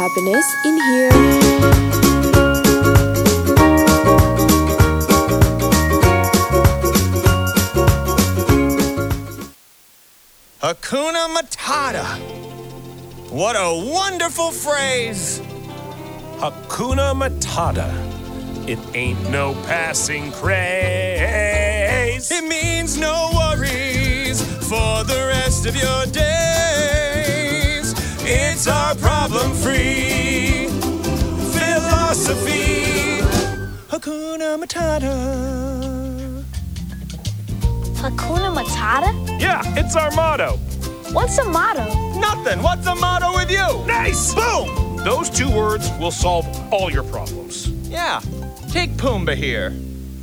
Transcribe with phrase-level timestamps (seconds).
[0.00, 1.10] happiness in here.
[10.62, 12.06] Hakuna Matata.
[13.30, 15.42] What a wonderful phrase.
[16.38, 17.90] Hakuna Matata.
[18.66, 21.20] It ain't no passing craze.
[22.30, 26.69] It means no worries for the rest of your days.
[28.32, 30.68] It's our problem free
[31.50, 33.18] philosophy.
[33.88, 36.44] Hakuna Matata.
[37.96, 39.40] Hakuna Matata?
[39.40, 40.58] Yeah, it's our motto.
[41.12, 41.86] What's a motto?
[42.20, 42.62] Nothing.
[42.62, 43.84] What's the motto with you?
[43.86, 44.32] Nice!
[44.32, 44.96] Boom!
[44.98, 47.68] Those two words will solve all your problems.
[47.90, 48.20] Yeah.
[48.68, 49.72] Take Pumbaa here.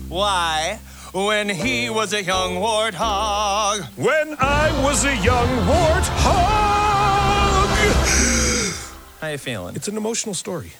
[0.07, 0.79] Why?
[1.13, 3.83] When he was a young warthog.
[3.97, 6.96] When I was a young warthog!
[9.21, 9.75] How you feeling?
[9.75, 10.73] It's an emotional story.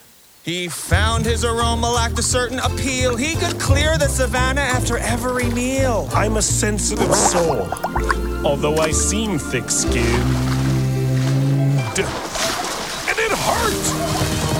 [0.43, 3.17] He found his aroma lacked a certain appeal.
[3.17, 6.07] He could clear the savannah after every meal.
[6.13, 7.67] I'm a sensitive soul,
[8.45, 10.05] although I seem thick skinned.
[11.97, 13.83] And it hurt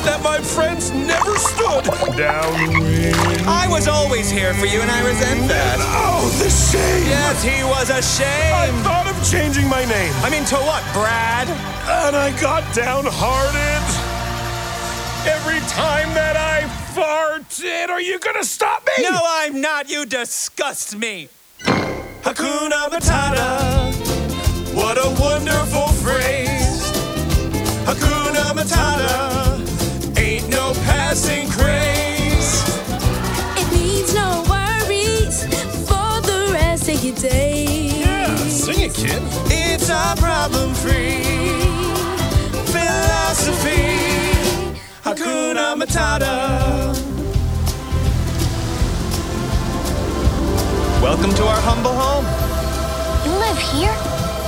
[0.04, 1.86] that my friends never stood
[2.18, 3.48] downwind.
[3.48, 5.78] I was always here for you, and I resent that.
[5.80, 7.08] Oh, the shame!
[7.08, 9.07] Yes, he was I ashamed.
[9.32, 11.48] Changing my name, I mean, to what, Brad?
[11.90, 13.84] and I got downhearted.
[15.26, 16.62] Every time that I
[16.94, 19.04] farted, are you gonna stop me?
[19.04, 19.90] No, I'm not.
[19.90, 21.30] You disgust me.
[22.24, 23.94] Hakuna Matata.
[24.74, 26.82] What a wonderful phrase.
[27.86, 30.18] Hakuna Matata.
[30.18, 31.77] Ain't no passing craze.
[38.98, 39.22] Kid.
[39.52, 41.22] It's a problem free
[42.66, 43.94] philosophy.
[45.04, 46.96] Hakuna Matata.
[51.00, 52.26] Welcome to our humble home.
[53.24, 53.94] You live here?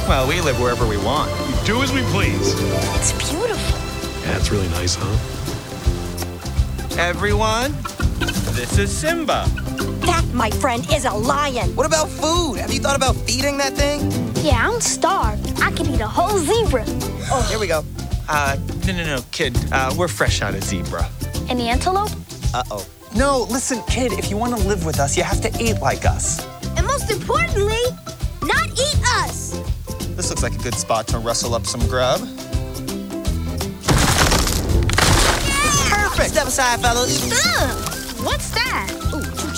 [0.10, 1.30] Well, we live wherever we want.
[1.66, 2.56] Do as we please.
[2.98, 3.80] It's beautiful.
[4.24, 5.16] Yeah, it's really nice, huh?
[6.98, 7.72] Everyone,
[8.56, 9.46] this is Simba.
[10.08, 11.76] That, my friend, is a lion.
[11.76, 12.58] What about food?
[12.58, 14.29] Have you thought about feeding that thing?
[14.42, 15.62] Yeah, I'm starved.
[15.62, 16.86] I could eat a whole zebra.
[17.32, 17.84] Oh, here we go.
[18.28, 18.58] Uh,
[18.88, 19.58] no, no, no, kid.
[19.72, 21.10] Uh, we're fresh out of zebra.
[21.50, 22.12] And the antelope?
[22.54, 22.88] Uh oh.
[23.16, 26.06] No, listen, kid, if you want to live with us, you have to eat like
[26.06, 26.46] us.
[26.78, 27.82] And most importantly,
[28.44, 29.60] not eat us.
[30.16, 32.20] This looks like a good spot to rustle up some grub.
[35.90, 36.30] Perfect.
[36.32, 37.32] Step aside, fellas.
[37.46, 38.99] Ugh, what's that?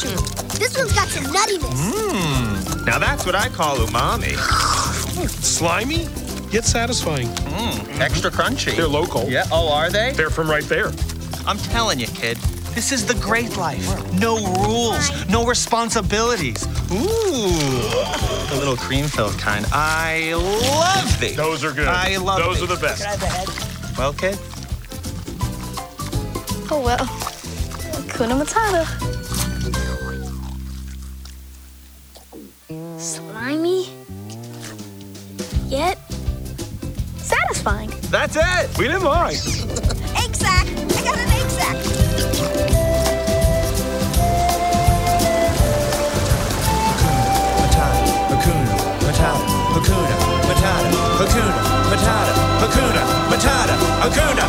[0.04, 0.58] Ooh, choo choo.
[0.60, 1.74] This one's got some nuttiness.
[1.74, 2.86] Mmm.
[2.86, 4.36] Now that's what I call umami.
[4.36, 6.08] Hmm, slimy,
[6.52, 7.28] yet satisfying.
[7.28, 8.76] Hmm, extra crunchy.
[8.76, 9.30] They're local.
[9.30, 9.46] Yeah.
[9.52, 10.14] Oh, are they?
[10.14, 10.92] They're from right there.
[11.48, 12.38] I'm telling you, kid.
[12.76, 13.86] This is the great life.
[14.14, 16.66] No rules, no responsibilities.
[16.90, 17.50] Ooh,
[18.50, 19.66] the little cream-filled kind.
[19.74, 21.36] I love these.
[21.36, 21.88] Those are good.
[21.90, 22.72] I love Those these.
[22.72, 23.98] are the best.
[23.98, 24.38] Well, kid,
[26.74, 27.06] Oh well.
[28.08, 29.21] Hakuna Matata.
[33.52, 33.84] Slimy.
[35.68, 35.98] Yet
[37.18, 37.90] satisfying.
[38.10, 38.78] that's it.
[38.78, 39.32] We didn't lie.
[39.32, 40.68] Egg sack.
[40.68, 41.76] I got an egg sack.
[48.32, 50.16] Hakuna, Matata, Hakuna,
[50.48, 50.90] Matata,
[51.20, 51.56] Hakuna,
[51.92, 54.41] Matata, Hakuna, Matata, Hakuna,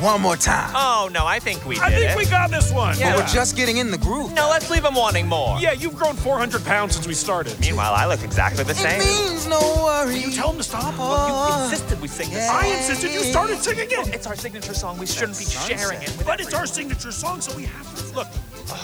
[0.00, 0.70] One more time.
[0.76, 2.16] Oh no, I think we did I think it.
[2.16, 2.96] we got this one.
[2.98, 3.16] Yeah.
[3.16, 4.32] But We're just getting in the groove.
[4.32, 5.58] No, let's leave them wanting more.
[5.58, 7.58] Yeah, you've grown 400 pounds since we started.
[7.58, 9.00] Meanwhile, I look exactly the same.
[9.00, 9.30] It same.
[9.32, 10.24] means no worries.
[10.24, 10.92] You tell him to stop.
[10.94, 12.46] You oh, insisted we sing this Yeah.
[12.52, 12.62] song.
[12.62, 14.14] I insisted you started singing it.
[14.14, 14.98] It's our signature song.
[14.98, 16.16] We shouldn't be sharing it.
[16.16, 18.14] with But it's our signature song, so we have to.
[18.14, 18.28] Look,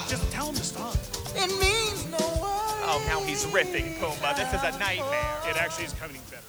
[0.09, 0.97] just tell him to stop.
[1.37, 2.91] It means no worries.
[2.91, 4.35] Oh, now he's riffing, Pumbaa.
[4.37, 5.37] This is a nightmare.
[5.49, 6.43] It actually is coming better.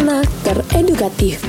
[0.00, 1.44] Sarana Teredukatif.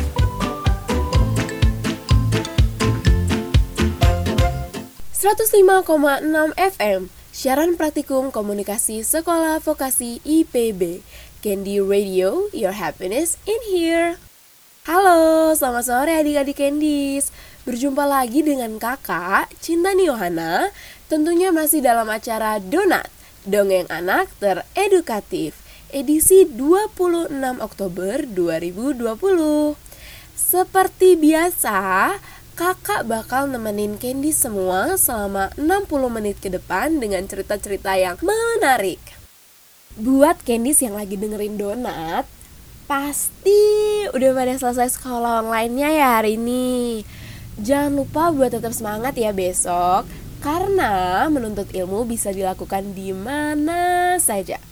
[5.15, 11.00] ...105,6 FM, siaran praktikum komunikasi sekolah vokasi IPB.
[11.39, 14.19] Candy Radio, your happiness in here.
[14.83, 17.31] Halo, selamat sore adik-adik Candies.
[17.63, 20.75] Berjumpa lagi dengan kakak, Cinta Yohana,
[21.07, 23.07] tentunya masih dalam acara Donat,
[23.48, 25.60] Dongeng Anak Teredukatif.
[25.91, 29.75] Edisi 26 Oktober 2020
[30.31, 32.15] seperti biasa,
[32.55, 39.03] kakak bakal nemenin Candy semua selama 60 menit ke depan dengan cerita-cerita yang menarik.
[39.99, 42.23] Buat Candy yang lagi dengerin donat,
[42.88, 47.03] pasti udah pada selesai sekolah online-nya ya hari ini.
[47.59, 50.07] Jangan lupa buat tetap semangat ya besok,
[50.39, 54.70] karena menuntut ilmu bisa dilakukan di mana saja.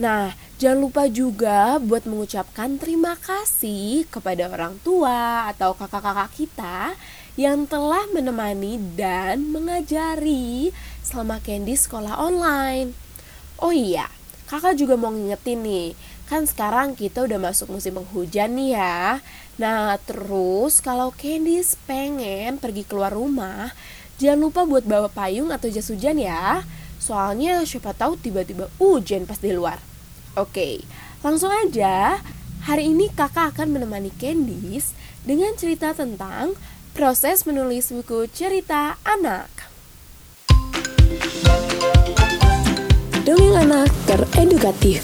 [0.00, 6.96] Nah, jangan lupa juga buat mengucapkan terima kasih kepada orang tua atau kakak-kakak kita
[7.36, 10.72] yang telah menemani dan mengajari
[11.04, 12.96] selama Candy sekolah online.
[13.60, 14.08] Oh iya,
[14.48, 15.92] kakak juga mau ngingetin nih,
[16.32, 19.20] kan sekarang kita udah masuk musim penghujan nih ya.
[19.60, 23.68] Nah, terus kalau Candy pengen pergi keluar rumah,
[24.16, 26.64] jangan lupa buat bawa payung atau jas hujan ya.
[26.96, 29.89] Soalnya siapa tahu tiba-tiba hujan pas di luar.
[30.38, 30.86] Oke,
[31.26, 32.22] langsung aja.
[32.70, 34.94] Hari ini kakak akan menemani Candice
[35.26, 36.54] dengan cerita tentang
[36.94, 39.50] proses menulis buku cerita anak.
[43.26, 45.02] Dongeng anak teredukatif.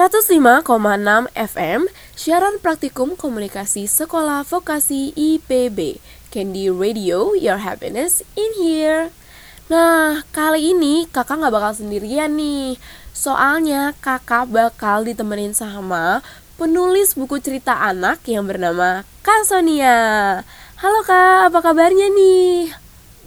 [0.00, 1.84] enam FM
[2.16, 6.00] Siaran Praktikum Komunikasi Sekolah Vokasi IPB
[6.32, 9.12] Candy Radio, your happiness in here
[9.70, 12.74] Nah, kali ini kakak nggak bakal sendirian nih.
[13.14, 16.26] Soalnya kakak bakal ditemenin sama
[16.58, 20.42] penulis buku cerita anak yang bernama Kak Sonia.
[20.74, 22.74] Halo kak, apa kabarnya nih?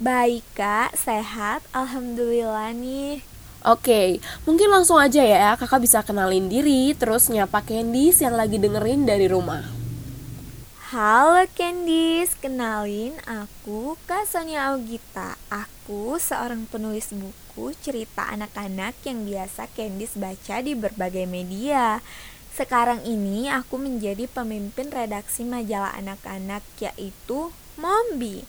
[0.04, 3.24] Baik kak, sehat, alhamdulillah nih.
[3.64, 9.08] Oke, mungkin langsung aja ya kakak bisa kenalin diri terus nyapa Candice yang lagi dengerin
[9.08, 9.83] dari rumah.
[10.94, 15.42] Halo Candice, kenalin aku Kak Sonia Augita.
[15.50, 21.98] Aku seorang penulis buku cerita anak-anak yang biasa Candice baca di berbagai media.
[22.54, 28.46] Sekarang ini aku menjadi pemimpin redaksi majalah anak-anak yaitu Mombi.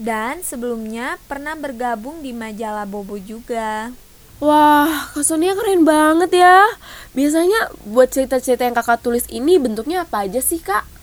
[0.00, 3.92] Dan sebelumnya pernah bergabung di majalah Bobo juga.
[4.40, 6.64] Wah, Kak Sonia keren banget ya.
[7.12, 10.93] Biasanya buat cerita-cerita yang kakak tulis ini bentuknya apa aja sih kak?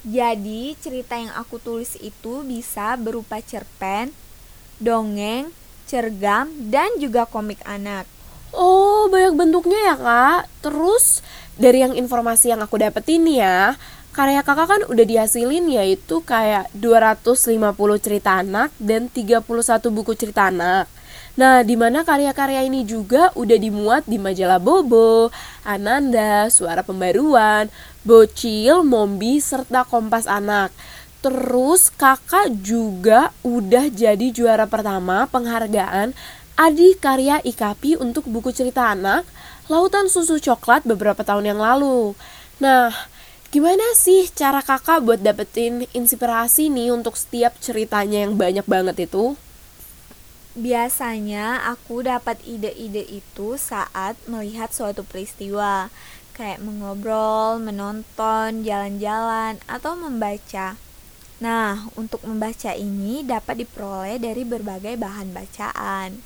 [0.00, 4.08] Jadi cerita yang aku tulis itu bisa berupa cerpen,
[4.80, 5.52] dongeng,
[5.84, 8.08] cergam, dan juga komik anak.
[8.50, 10.42] Oh, banyak bentuknya ya kak.
[10.64, 11.20] Terus
[11.60, 13.76] dari yang informasi yang aku dapetin ya,
[14.16, 17.60] karya kakak kan udah dihasilin yaitu kayak 250
[18.00, 19.44] cerita anak dan 31
[19.92, 20.88] buku cerita anak.
[21.38, 25.30] Nah, di mana karya-karya ini juga udah dimuat di majalah Bobo,
[25.62, 27.70] Ananda, Suara Pembaruan,
[28.00, 30.72] Bocil, Mombi, serta Kompas Anak.
[31.20, 36.16] Terus kakak juga udah jadi juara pertama penghargaan
[36.56, 39.28] Adi Karya IKAPI untuk buku cerita anak
[39.68, 42.16] Lautan Susu Coklat beberapa tahun yang lalu.
[42.56, 42.88] Nah,
[43.52, 49.36] gimana sih cara kakak buat dapetin inspirasi nih untuk setiap ceritanya yang banyak banget itu?
[50.58, 55.86] Biasanya aku dapat ide-ide itu saat melihat suatu peristiwa,
[56.32, 60.78] kayak mengobrol, menonton, jalan-jalan, atau membaca.
[61.40, 66.20] Nah, untuk membaca ini dapat diperoleh dari berbagai bahan bacaan.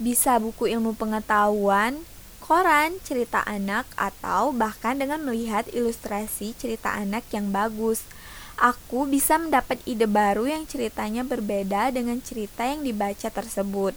[0.00, 2.02] Bisa buku ilmu pengetahuan,
[2.40, 8.02] koran, cerita anak, atau bahkan dengan melihat ilustrasi cerita anak yang bagus–
[8.60, 13.96] aku bisa mendapat ide baru yang ceritanya berbeda dengan cerita yang dibaca tersebut.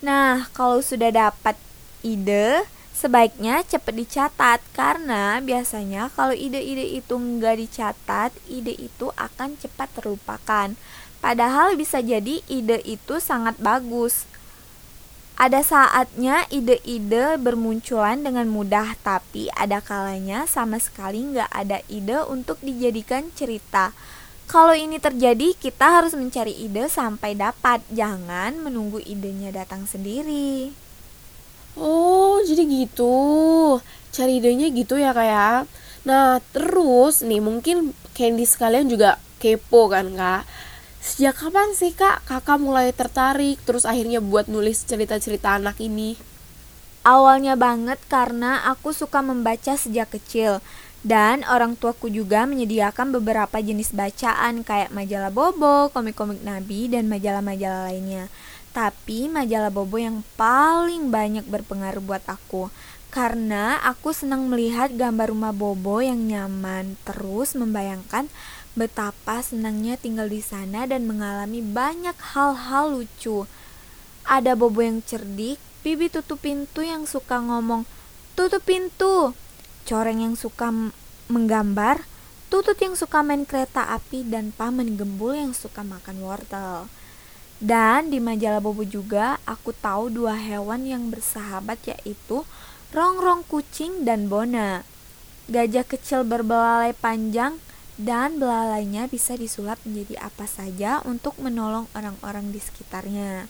[0.00, 1.54] Nah, kalau sudah dapat
[2.00, 2.64] ide,
[3.00, 10.76] sebaiknya cepat dicatat karena biasanya kalau ide-ide itu nggak dicatat, ide itu akan cepat terlupakan.
[11.24, 14.28] Padahal bisa jadi ide itu sangat bagus.
[15.40, 22.60] Ada saatnya ide-ide bermunculan dengan mudah, tapi ada kalanya sama sekali nggak ada ide untuk
[22.60, 23.96] dijadikan cerita.
[24.44, 30.76] Kalau ini terjadi, kita harus mencari ide sampai dapat, jangan menunggu idenya datang sendiri.
[31.78, 33.78] Oh, jadi gitu.
[34.10, 35.66] Cari idenya gitu ya kayak.
[35.66, 35.80] Ya?
[36.00, 40.48] Nah, terus nih mungkin Candy sekalian juga kepo kan kak
[41.00, 46.16] Sejak kapan sih kak kakak mulai tertarik terus akhirnya buat nulis cerita-cerita anak ini?
[47.04, 50.60] Awalnya banget karena aku suka membaca sejak kecil
[51.00, 57.88] Dan orang tuaku juga menyediakan beberapa jenis bacaan kayak majalah Bobo, komik-komik Nabi, dan majalah-majalah
[57.88, 58.28] lainnya.
[58.70, 62.70] Tapi majalah Bobo yang paling banyak berpengaruh buat aku
[63.10, 68.30] karena aku senang melihat gambar rumah Bobo yang nyaman, terus membayangkan
[68.78, 73.50] betapa senangnya tinggal di sana dan mengalami banyak hal-hal lucu.
[74.22, 77.82] Ada Bobo yang cerdik, Bibi tutup pintu yang suka ngomong,
[78.38, 79.34] "Tutup pintu."
[79.82, 80.70] Coreng yang suka
[81.26, 82.06] menggambar,
[82.50, 86.90] Tutut yang suka main kereta api dan Paman Gembul yang suka makan wortel.
[87.60, 92.48] Dan di majalah Bobo juga aku tahu dua hewan yang bersahabat yaitu
[92.96, 94.80] rongrong kucing dan bona.
[95.52, 97.60] Gajah kecil berbelalai panjang
[98.00, 103.44] dan belalainya bisa disulap menjadi apa saja untuk menolong orang-orang di sekitarnya.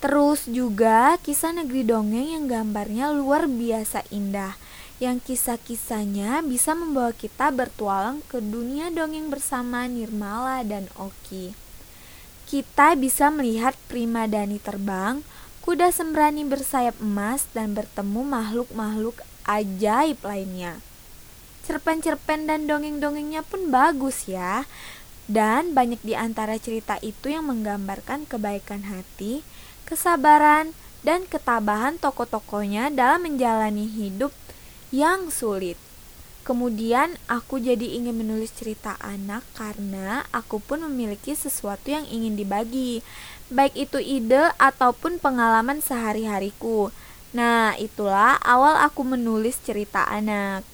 [0.00, 4.56] Terus juga kisah negeri dongeng yang gambarnya luar biasa indah,
[4.98, 11.71] yang kisah-kisahnya bisa membawa kita bertualang ke dunia dongeng bersama Nirmala dan Oki.
[12.52, 15.24] Kita bisa melihat Prima Dani terbang,
[15.64, 20.84] kuda sembrani bersayap emas dan bertemu makhluk-makhluk ajaib lainnya.
[21.64, 24.68] Cerpen-cerpen dan dongeng-dongengnya pun bagus ya.
[25.24, 29.40] Dan banyak di antara cerita itu yang menggambarkan kebaikan hati,
[29.88, 34.36] kesabaran, dan ketabahan tokoh-tokohnya dalam menjalani hidup
[34.92, 35.80] yang sulit.
[36.42, 43.06] Kemudian aku jadi ingin menulis cerita anak karena aku pun memiliki sesuatu yang ingin dibagi
[43.46, 46.90] baik itu ide ataupun pengalaman sehari-hariku.
[47.30, 50.66] Nah, itulah awal aku menulis cerita anak.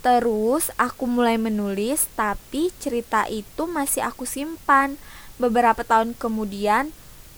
[0.00, 4.96] Terus aku mulai menulis, tapi cerita itu masih aku simpan.
[5.36, 6.88] Beberapa tahun kemudian,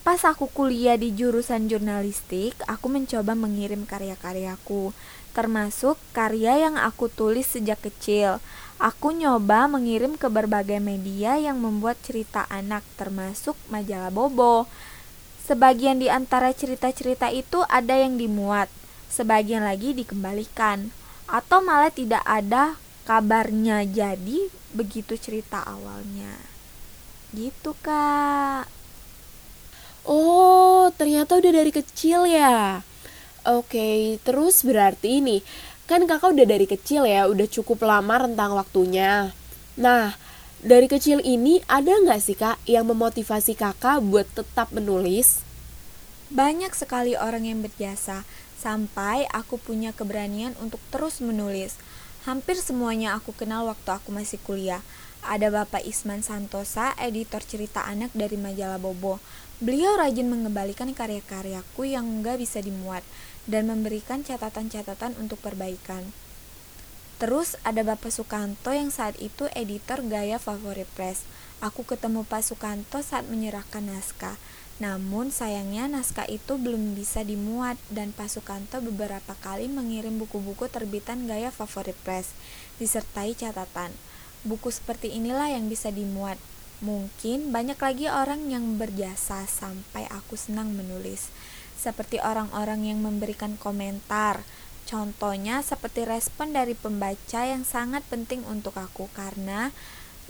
[0.07, 4.95] pas aku kuliah di jurusan jurnalistik, aku mencoba mengirim karya-karyaku,
[5.33, 8.39] termasuk karya yang aku tulis sejak kecil.
[8.83, 14.67] Aku nyoba mengirim ke berbagai media yang membuat cerita anak termasuk majalah Bobo.
[15.43, 18.71] Sebagian di antara cerita-cerita itu ada yang dimuat,
[19.11, 20.95] sebagian lagi dikembalikan,
[21.27, 23.83] atau malah tidak ada kabarnya.
[23.87, 26.39] Jadi begitu cerita awalnya.
[27.35, 28.67] Gitu, Kak.
[30.03, 32.83] Oh, ternyata udah dari kecil ya.
[33.43, 35.43] Oke, terus berarti ini
[35.93, 39.35] Kan kakak udah dari kecil ya, udah cukup lama rentang waktunya.
[39.75, 40.15] Nah,
[40.63, 45.43] dari kecil ini ada nggak sih kak yang memotivasi kakak buat tetap menulis?
[46.33, 48.23] Banyak sekali orang yang berjasa,
[48.57, 51.77] sampai aku punya keberanian untuk terus menulis.
[52.25, 54.81] Hampir semuanya aku kenal waktu aku masih kuliah.
[55.27, 59.19] Ada Bapak Isman Santosa, editor cerita anak dari majalah Bobo.
[59.63, 63.03] Beliau rajin mengembalikan karya-karyaku yang nggak bisa dimuat
[63.47, 66.15] dan memberikan catatan-catatan untuk perbaikan.
[67.23, 71.23] Terus ada Bapak Sukanto yang saat itu editor Gaya Favorit Press.
[71.63, 74.35] Aku ketemu Pak Sukanto saat menyerahkan naskah.
[74.83, 81.31] Namun sayangnya naskah itu belum bisa dimuat dan Pak Sukanto beberapa kali mengirim buku-buku terbitan
[81.31, 82.35] Gaya Favorit Press
[82.83, 83.95] disertai catatan.
[84.43, 86.43] Buku seperti inilah yang bisa dimuat.
[86.83, 91.31] Mungkin banyak lagi orang yang berjasa sampai aku senang menulis
[91.83, 94.47] seperti orang-orang yang memberikan komentar.
[94.87, 99.75] Contohnya seperti respon dari pembaca yang sangat penting untuk aku karena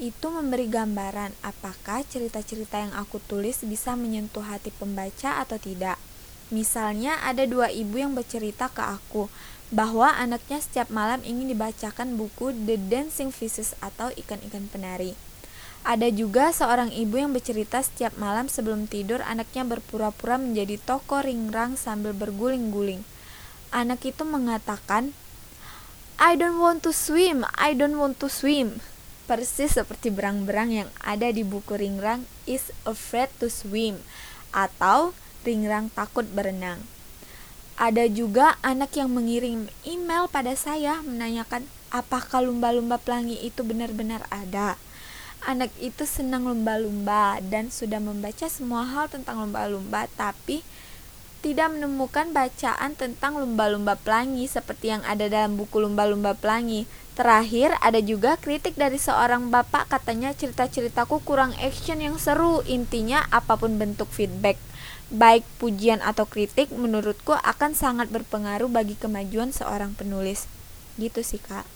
[0.01, 6.01] itu memberi gambaran apakah cerita-cerita yang aku tulis bisa menyentuh hati pembaca atau tidak.
[6.49, 9.29] Misalnya ada dua ibu yang bercerita ke aku
[9.73, 15.17] bahwa anaknya setiap malam ingin dibacakan buku The Dancing Fishes atau ikan-ikan penari.
[15.83, 21.75] Ada juga seorang ibu yang bercerita setiap malam sebelum tidur anaknya berpura-pura menjadi toko ringrang
[21.75, 23.03] sambil berguling-guling.
[23.75, 25.11] Anak itu mengatakan,
[26.23, 28.79] I don't want to swim, I don't want to swim.
[29.27, 33.99] Persis seperti berang-berang yang ada di buku ringrang is afraid to swim
[34.55, 35.11] atau
[35.43, 36.79] ringrang takut berenang.
[37.75, 44.79] Ada juga anak yang mengirim email pada saya menanyakan apakah lumba-lumba pelangi itu benar-benar ada.
[45.43, 50.63] Anak itu senang lumba-lumba dan sudah membaca semua hal tentang lumba-lumba, tapi
[51.43, 56.87] tidak menemukan bacaan tentang lumba-lumba pelangi seperti yang ada dalam buku lumba-lumba pelangi.
[57.19, 62.63] Terakhir, ada juga kritik dari seorang bapak katanya cerita-ceritaku kurang action yang seru.
[62.65, 64.57] Intinya, apa pun bentuk feedback,
[65.11, 70.47] baik pujian atau kritik, menurutku akan sangat berpengaruh bagi kemajuan seorang penulis.
[70.97, 71.67] Gitu sih, Kak.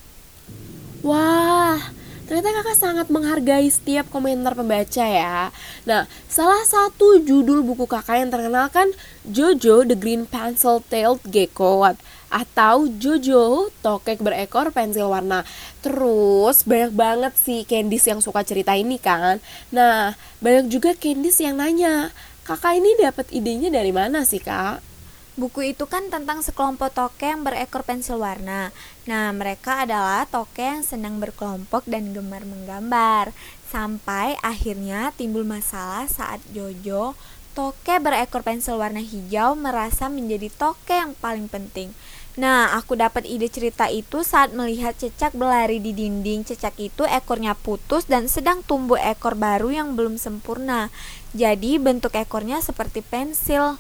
[1.03, 1.93] Wah,
[2.27, 5.55] Ternyata kakak sangat menghargai setiap komentar pembaca ya.
[5.87, 8.91] Nah, salah satu judul buku kakak yang terkenal kan
[9.23, 11.87] Jojo the Green Pencil Tailed Gecko.
[12.27, 15.47] atau Jojo, tokek berekor pensil warna.
[15.79, 19.39] Terus banyak banget sih Candice yang suka cerita ini kan.
[19.71, 22.11] Nah, banyak juga Candice yang nanya,
[22.43, 24.96] kakak ini dapat idenya dari mana sih kak?
[25.37, 28.73] Buku itu kan tentang sekelompok toke yang berekor pensil warna.
[29.05, 33.37] Nah, mereka adalah toke yang senang berkelompok dan gemar menggambar.
[33.69, 37.13] Sampai akhirnya timbul masalah saat Jojo,
[37.53, 41.93] toke berekor pensil warna hijau merasa menjadi toke yang paling penting.
[42.41, 46.49] Nah, aku dapat ide cerita itu saat melihat cecak berlari di dinding.
[46.49, 50.89] Cecak itu ekornya putus dan sedang tumbuh ekor baru yang belum sempurna.
[51.37, 53.77] Jadi bentuk ekornya seperti pensil.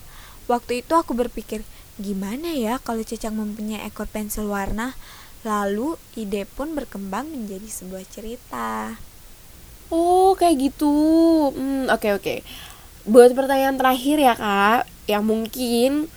[0.46, 1.66] Waktu itu aku berpikir,
[1.98, 4.94] gimana ya kalau cecak mempunyai ekor pensil warna?
[5.42, 8.98] Lalu ide pun berkembang menjadi sebuah cerita.
[9.90, 10.90] Oh, kayak gitu.
[11.54, 12.22] Hmm, oke okay, oke.
[12.22, 12.38] Okay.
[13.06, 16.10] Buat pertanyaan terakhir ya, Kak, yang mungkin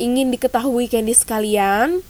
[0.00, 2.00] ingin diketahui Candy sekalian,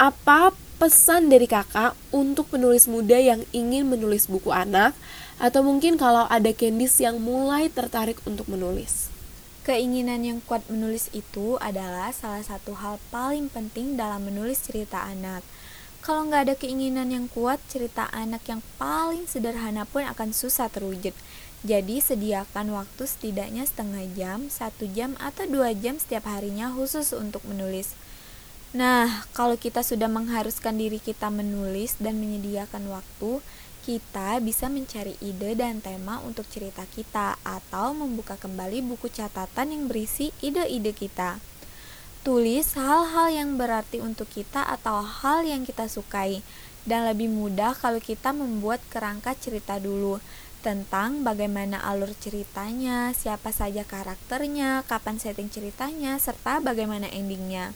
[0.00, 4.96] apa pesan dari Kakak untuk penulis muda yang ingin menulis buku anak
[5.36, 9.11] atau mungkin kalau ada Candice yang mulai tertarik untuk menulis?
[9.62, 15.46] Keinginan yang kuat menulis itu adalah salah satu hal paling penting dalam menulis cerita anak.
[16.02, 21.14] Kalau nggak ada keinginan yang kuat, cerita anak yang paling sederhana pun akan susah terwujud.
[21.62, 27.46] Jadi sediakan waktu setidaknya setengah jam, satu jam, atau dua jam setiap harinya khusus untuk
[27.46, 27.94] menulis.
[28.74, 33.38] Nah, kalau kita sudah mengharuskan diri kita menulis dan menyediakan waktu,
[33.82, 39.90] kita bisa mencari ide dan tema untuk cerita kita atau membuka kembali buku catatan yang
[39.90, 41.42] berisi ide-ide kita.
[42.22, 46.46] Tulis hal-hal yang berarti untuk kita atau hal yang kita sukai
[46.86, 50.22] dan lebih mudah kalau kita membuat kerangka cerita dulu
[50.62, 57.74] tentang bagaimana alur ceritanya, siapa saja karakternya, kapan setting ceritanya, serta bagaimana endingnya.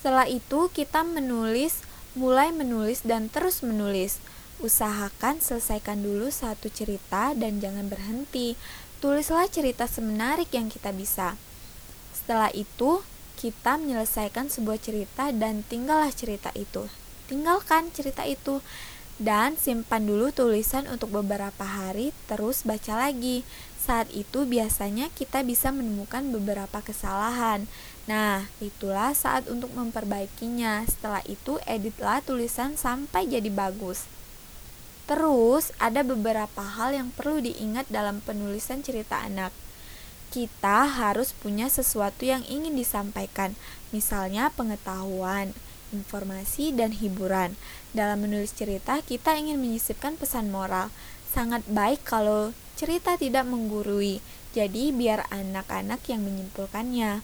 [0.00, 1.84] Setelah itu, kita menulis,
[2.16, 4.16] mulai menulis, dan terus menulis
[4.62, 8.54] Usahakan selesaikan dulu satu cerita dan jangan berhenti.
[9.02, 11.34] Tulislah cerita semenarik yang kita bisa.
[12.14, 13.02] Setelah itu,
[13.34, 16.86] kita menyelesaikan sebuah cerita dan tinggallah cerita itu.
[17.26, 18.62] Tinggalkan cerita itu
[19.18, 23.42] dan simpan dulu tulisan untuk beberapa hari, terus baca lagi.
[23.84, 27.68] Saat itu biasanya kita bisa menemukan beberapa kesalahan.
[28.08, 30.86] Nah, itulah saat untuk memperbaikinya.
[30.88, 34.08] Setelah itu, editlah tulisan sampai jadi bagus.
[35.04, 39.52] Terus, ada beberapa hal yang perlu diingat dalam penulisan cerita anak.
[40.32, 43.52] Kita harus punya sesuatu yang ingin disampaikan,
[43.92, 45.52] misalnya pengetahuan,
[45.92, 47.54] informasi, dan hiburan.
[47.92, 50.88] Dalam menulis cerita, kita ingin menyisipkan pesan moral.
[51.28, 54.24] Sangat baik kalau cerita tidak menggurui,
[54.56, 57.20] jadi biar anak-anak yang menyimpulkannya.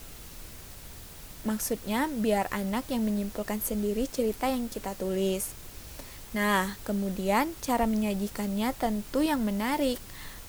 [1.49, 5.60] Maksudnya, biar anak yang menyimpulkan sendiri cerita yang kita tulis.
[6.31, 9.99] Nah, kemudian cara menyajikannya tentu yang menarik.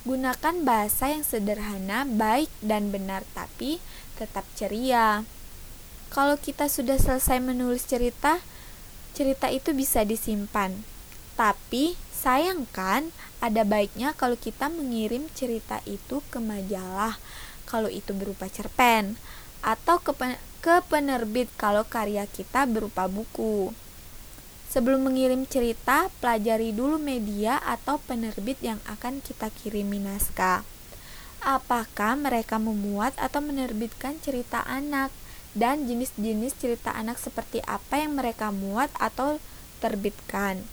[0.05, 3.81] Gunakan bahasa yang sederhana, baik dan benar, tapi
[4.17, 5.25] tetap ceria.
[6.13, 8.41] Kalau kita sudah selesai menulis cerita,
[9.17, 10.73] cerita itu bisa disimpan.
[11.37, 13.09] Tapi sayangkan
[13.41, 17.17] ada baiknya kalau kita mengirim cerita itu ke majalah
[17.65, 19.17] kalau itu berupa cerpen
[19.65, 20.13] atau ke,
[20.61, 23.73] ke penerbit kalau karya kita berupa buku.
[24.71, 30.63] Sebelum mengirim cerita, pelajari dulu media atau penerbit yang akan kita kirimi naskah.
[31.43, 35.11] Apakah mereka memuat atau menerbitkan cerita anak
[35.51, 39.43] dan jenis-jenis cerita anak seperti apa yang mereka muat atau
[39.83, 40.63] terbitkan.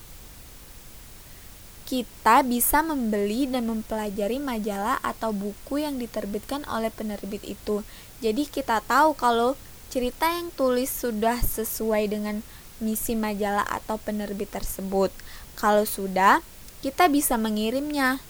[1.88, 7.80] Kita bisa membeli dan mempelajari majalah atau buku yang diterbitkan oleh penerbit itu.
[8.20, 9.56] Jadi kita tahu kalau
[9.88, 12.44] cerita yang tulis sudah sesuai dengan
[12.78, 15.10] misi majalah atau penerbit tersebut.
[15.58, 16.42] Kalau sudah,
[16.80, 18.22] kita bisa mengirimnya.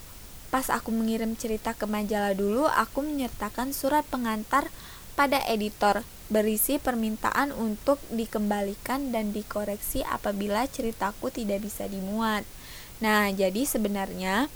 [0.49, 4.73] Pas aku mengirim cerita ke majalah dulu, aku menyertakan surat pengantar
[5.13, 12.45] pada editor berisi permintaan untuk dikembalikan dan dikoreksi apabila ceritaku tidak bisa dimuat.
[13.01, 14.53] Nah, jadi sebenarnya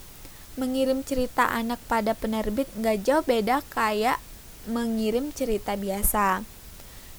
[0.60, 4.20] mengirim cerita anak pada penerbit nggak jauh beda kayak
[4.68, 6.44] mengirim cerita biasa.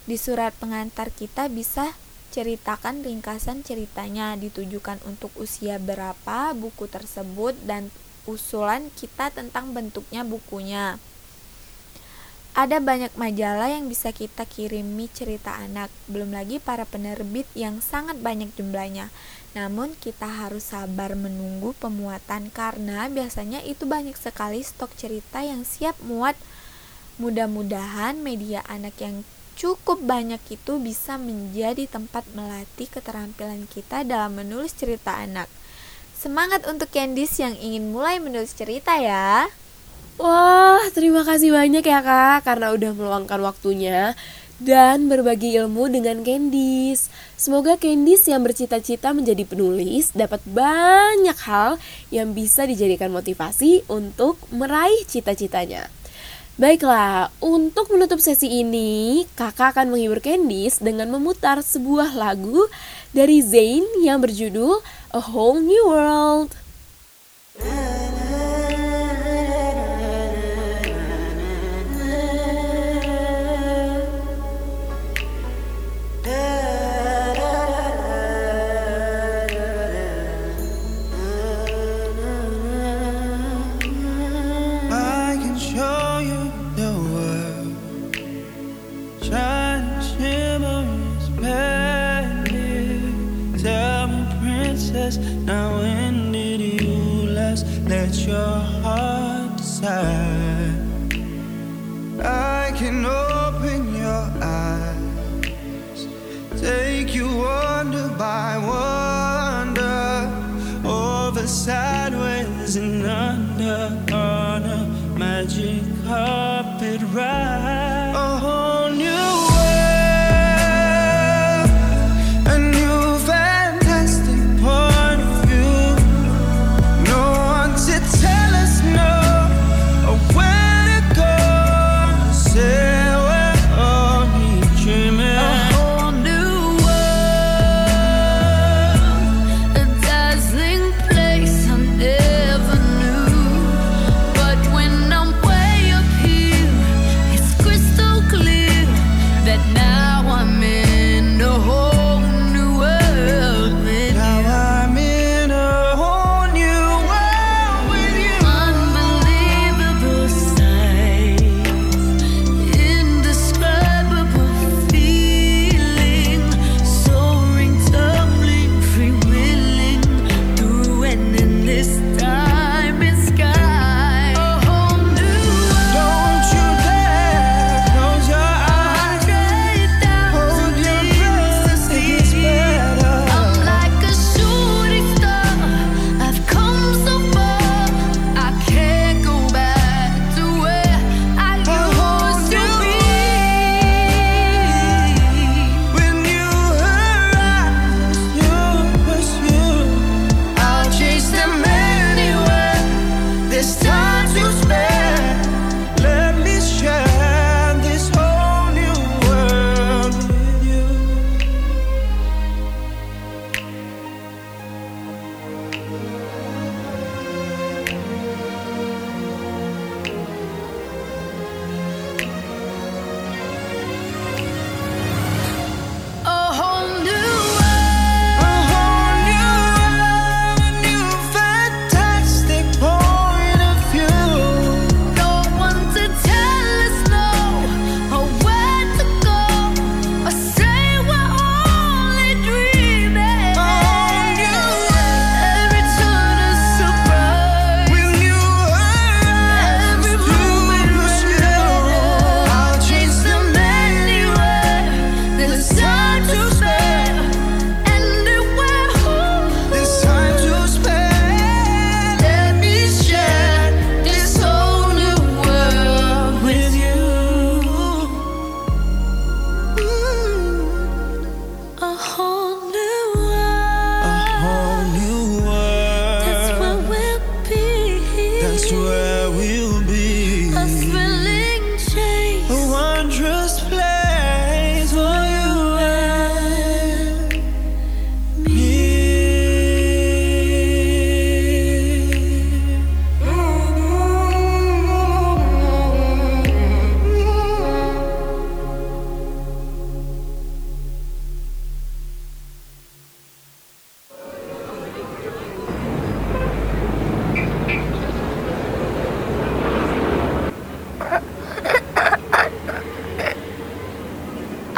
[0.05, 1.97] Di surat pengantar kita bisa
[2.33, 7.93] ceritakan ringkasan ceritanya ditujukan untuk usia berapa buku tersebut dan
[8.25, 10.97] usulan kita tentang bentuknya bukunya.
[12.53, 18.21] Ada banyak majalah yang bisa kita kirimi cerita anak, belum lagi para penerbit yang sangat
[18.21, 19.09] banyak jumlahnya.
[19.57, 25.97] Namun kita harus sabar menunggu pemuatan karena biasanya itu banyak sekali stok cerita yang siap
[26.05, 26.37] muat.
[27.17, 29.25] Mudah-mudahan media anak yang
[29.63, 35.47] cukup banyak itu bisa menjadi tempat melatih keterampilan kita dalam menulis cerita anak.
[36.19, 39.47] Semangat untuk Candice yang ingin mulai menulis cerita ya.
[40.19, 44.19] Wah, terima kasih banyak ya Kak karena udah meluangkan waktunya
[44.59, 47.07] dan berbagi ilmu dengan Candice.
[47.39, 51.79] Semoga Candice yang bercita-cita menjadi penulis dapat banyak hal
[52.11, 55.87] yang bisa dijadikan motivasi untuk meraih cita-citanya.
[56.53, 62.69] Baiklah, untuk menutup sesi ini, kakak akan menghibur Candice dengan memutar sebuah lagu
[63.09, 64.85] dari Zayn yang berjudul
[65.17, 66.53] A Whole New World.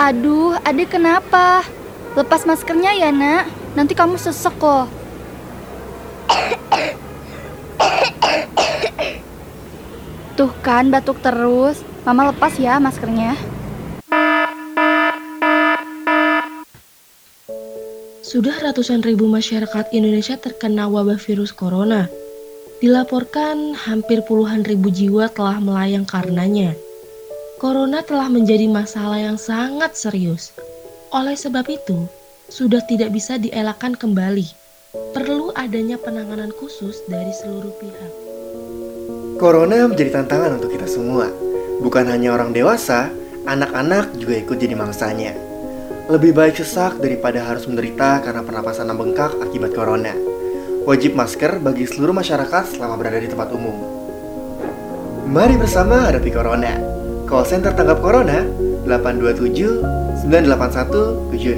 [0.05, 1.65] Aduh, adik kenapa?
[2.13, 3.49] Lepas maskernya ya, nak.
[3.73, 4.85] Nanti kamu sesek kok.
[10.37, 11.81] Tuh kan, batuk terus.
[12.05, 13.33] Mama lepas ya maskernya.
[18.21, 22.05] Sudah ratusan ribu masyarakat Indonesia terkena wabah virus corona.
[22.77, 26.77] Dilaporkan hampir puluhan ribu jiwa telah melayang karenanya.
[27.55, 30.51] Corona telah menjadi masalah yang sangat serius.
[31.15, 32.03] Oleh sebab itu,
[32.51, 34.43] sudah tidak bisa dielakkan kembali.
[35.15, 38.11] Perlu adanya penanganan khusus dari seluruh pihak.
[39.39, 41.31] Corona menjadi tantangan untuk kita semua.
[41.79, 43.07] Bukan hanya orang dewasa,
[43.47, 45.31] anak-anak juga ikut jadi mangsanya.
[46.11, 50.11] Lebih baik sesak daripada harus menderita karena pernapasan bengkak akibat corona.
[50.83, 53.79] Wajib masker bagi seluruh masyarakat selama berada di tempat umum.
[55.31, 56.94] Mari bersama hadapi corona.
[57.25, 58.45] Call center tanggap corona
[58.85, 59.81] 827
[60.29, 61.57] 981 76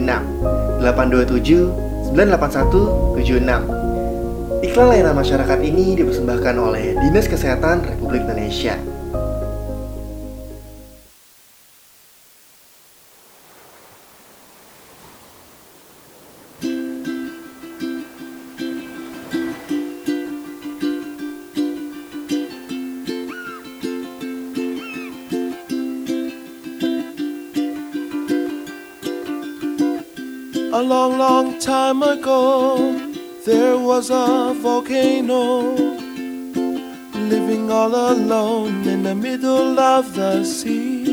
[0.80, 8.97] 827 981 76 Iklan layanan masyarakat ini dipersembahkan oleh Dinas Kesehatan Republik Indonesia.
[31.18, 32.78] Long, time ago,
[33.44, 35.72] there was a volcano
[37.34, 41.06] living all alone in the middle of the sea.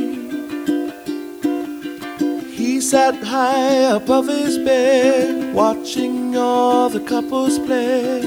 [2.51, 8.21] He sat high above his bed, watching all the couples play,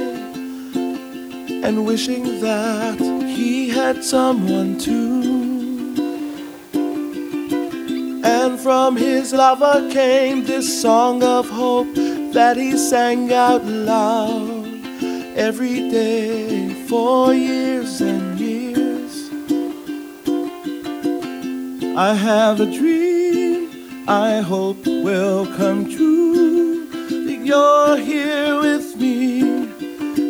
[1.63, 5.26] and wishing that he had someone too.
[8.47, 11.93] And from his lover came this song of hope
[12.31, 14.65] that he sang out loud
[15.35, 19.29] every day for years and years.
[21.97, 26.85] I have a dream I hope will come true.
[27.09, 29.41] That you're here with me,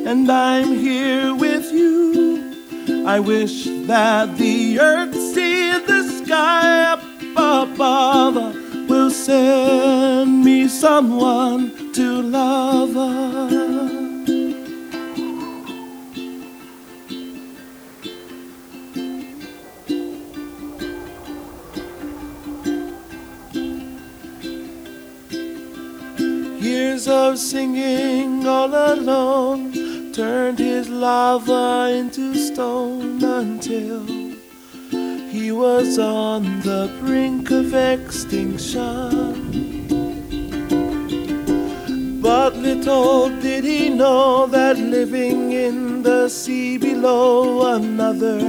[0.09, 3.05] and I'm here with you.
[3.05, 7.06] I wish that the earth see the sky up
[7.47, 8.35] above
[8.89, 12.95] will send me someone to love.
[26.61, 34.16] Years of singing all alone turned his lava into stone until
[35.47, 38.83] he was on the brink of extinction.
[42.21, 48.41] But little did he know that living in the sea below another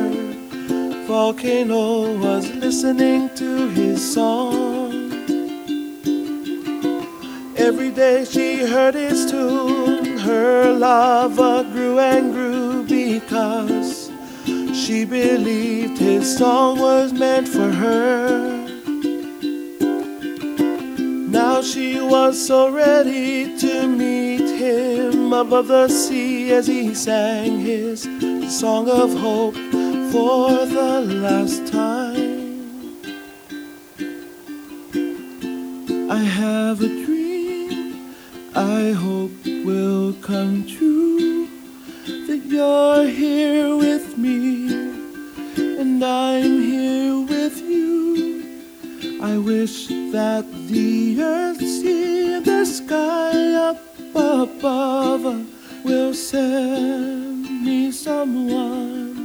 [1.06, 5.12] volcano was listening to his song.
[7.56, 13.97] Every day she heard his tune, her lava grew and grew because
[14.88, 18.66] she believed his song was meant for her.
[21.28, 28.08] Now she was so ready to meet him above the sea as he sang his
[28.48, 29.56] song of hope
[30.10, 32.96] for the last time.
[36.10, 38.14] I have a dream
[38.54, 41.47] I hope will come true
[42.28, 44.68] that you're here with me
[45.56, 48.62] and I'm here with you.
[49.22, 53.80] I wish that the earth see the sky up
[54.14, 55.24] above
[55.84, 59.17] will send me someone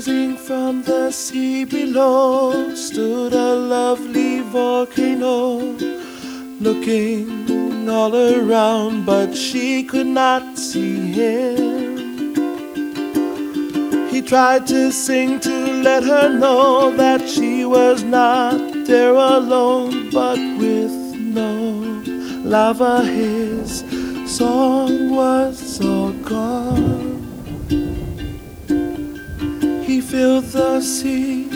[0.00, 5.58] Rising from the sea below stood a lovely volcano,
[6.58, 11.98] looking all around, but she could not see him.
[14.08, 20.38] He tried to sing to let her know that she was not there alone, but
[20.56, 21.52] with no
[22.42, 23.84] lava, his
[24.24, 27.09] song was all gone.
[30.00, 31.46] Filled the sea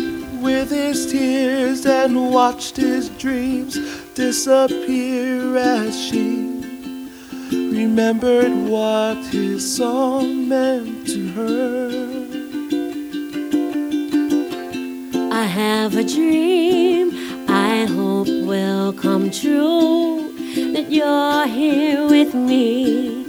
[0.40, 3.76] with his tears and watched his dreams
[4.14, 6.62] disappear as she
[7.50, 11.90] remembered what his song meant to her.
[15.32, 17.10] I have a dream
[17.48, 20.32] I hope will come true
[20.74, 23.24] that you're here with me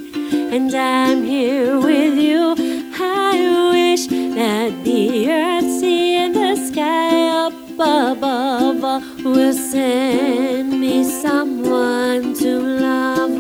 [0.56, 2.75] and I'm here with you.
[3.16, 12.34] I wish that the earth, sea, and the sky up above will send me someone
[12.36, 13.32] to love.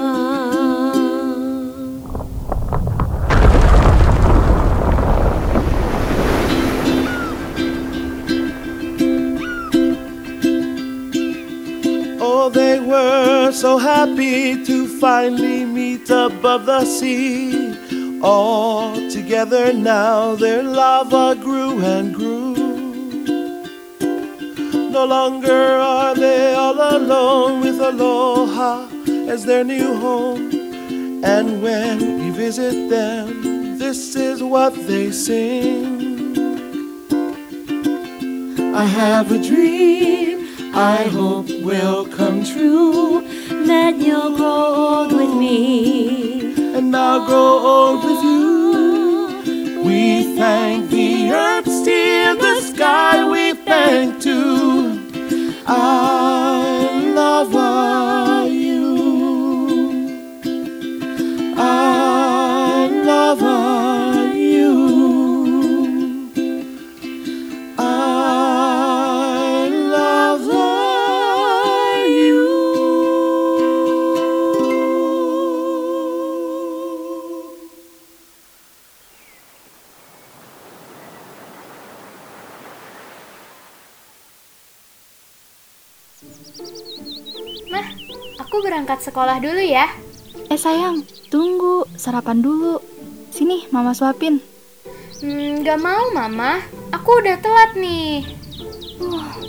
[12.21, 17.74] Oh, they were so happy to finally meet above the sea.
[18.27, 22.55] All together now, their lava grew and grew.
[24.89, 28.87] No longer are they all alone with Aloha
[29.29, 30.49] as their new home.
[31.23, 36.35] And when we visit them, this is what they sing.
[38.73, 40.15] I have a dream
[40.73, 43.21] I hope will come true.
[43.67, 46.34] That you'll grow old with me.
[46.95, 49.83] I'll grow old with you.
[49.83, 55.01] We thank the earth, still the sky, we thank too.
[55.67, 56.74] I
[88.85, 89.89] berangkat sekolah dulu ya.
[90.45, 91.01] Eh sayang,
[91.33, 92.77] tunggu, sarapan dulu.
[93.33, 94.37] Sini, mama suapin.
[95.25, 96.61] Hmm, gak mau mama,
[96.93, 98.21] aku udah telat nih.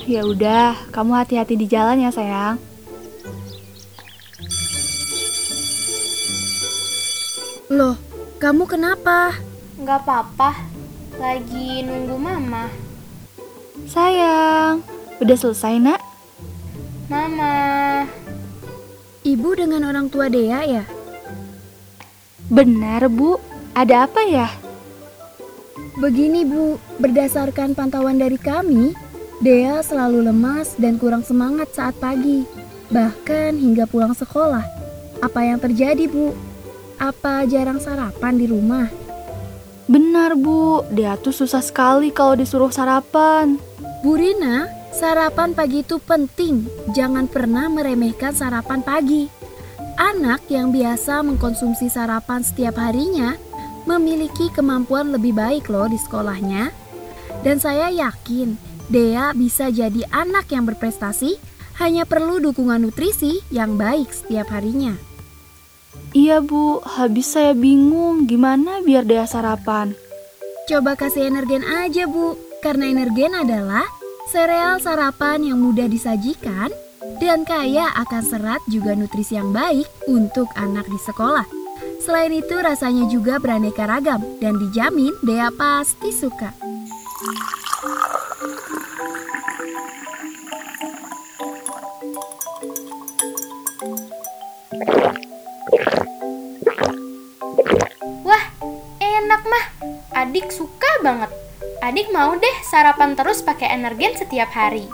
[0.09, 2.57] Ya udah, kamu hati-hati di jalan ya sayang.
[7.69, 8.01] Loh,
[8.41, 9.37] kamu kenapa?
[9.85, 10.65] Gak apa-apa,
[11.21, 12.73] lagi nunggu mama.
[13.85, 14.81] Sayang,
[15.21, 16.01] udah selesai nak?
[17.13, 18.09] Mama,
[19.27, 20.87] Ibu dengan orang tua Dea ya?
[22.47, 23.35] Benar bu,
[23.75, 24.47] ada apa ya?
[25.99, 28.95] Begini Bu, berdasarkan pantauan dari kami,
[29.43, 32.47] Dea selalu lemas dan kurang semangat saat pagi,
[32.87, 34.63] bahkan hingga pulang sekolah.
[35.19, 36.31] Apa yang terjadi Bu?
[37.03, 38.87] Apa jarang sarapan di rumah?
[39.91, 43.59] Benar bu, dia tuh susah sekali kalau disuruh sarapan.
[44.07, 46.65] Bu Rina, sarapan pagi itu penting.
[46.97, 49.29] Jangan pernah meremehkan sarapan pagi.
[50.01, 53.37] Anak yang biasa mengkonsumsi sarapan setiap harinya
[53.85, 56.73] memiliki kemampuan lebih baik loh di sekolahnya.
[57.45, 58.57] Dan saya yakin
[58.89, 61.37] Dea bisa jadi anak yang berprestasi
[61.77, 64.97] hanya perlu dukungan nutrisi yang baik setiap harinya.
[66.17, 69.93] Iya bu, habis saya bingung gimana biar dia sarapan.
[70.65, 73.85] Coba kasih energen aja bu, karena energen adalah
[74.27, 76.75] sereal sarapan yang mudah disajikan
[77.23, 81.47] dan kaya akan serat juga nutrisi yang baik untuk anak di sekolah.
[82.03, 86.53] Selain itu rasanya juga beraneka ragam dan dijamin Dea pasti suka.
[98.27, 98.45] wah
[98.99, 99.67] enak mah.
[100.17, 101.46] Adik suka banget.
[101.87, 104.91] Adik mau deh sarapan terus pakai energen setiap hari.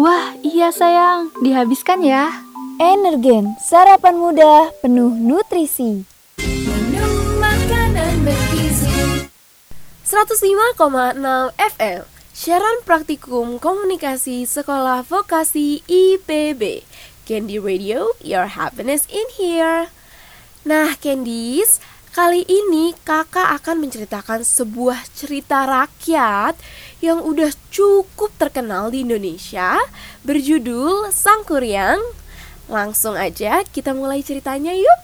[0.00, 2.32] Wah, iya sayang, dihabiskan ya.
[2.80, 6.08] Energen, sarapan mudah, penuh nutrisi.
[7.36, 9.28] Makanan bergizi
[10.08, 11.20] 105,6
[11.52, 16.88] FM Siaran Praktikum Komunikasi Sekolah Vokasi IPB
[17.28, 19.92] Candy Radio, your happiness in here
[20.64, 26.58] Nah Candies, kali ini kakak akan menceritakan sebuah cerita rakyat
[26.98, 29.78] yang udah cukup terkenal di Indonesia
[30.26, 32.02] Berjudul Sang Kuryang
[32.66, 35.00] Langsung aja kita mulai ceritanya yuk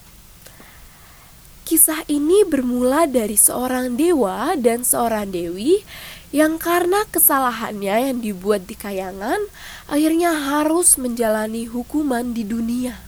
[1.62, 5.86] Kisah ini bermula dari seorang dewa dan seorang dewi
[6.34, 9.38] yang karena kesalahannya yang dibuat di kayangan
[9.86, 13.05] akhirnya harus menjalani hukuman di dunia.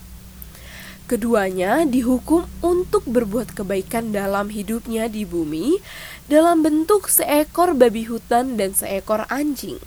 [1.09, 5.81] Keduanya dihukum untuk berbuat kebaikan dalam hidupnya di bumi
[6.29, 9.81] dalam bentuk seekor babi hutan dan seekor anjing.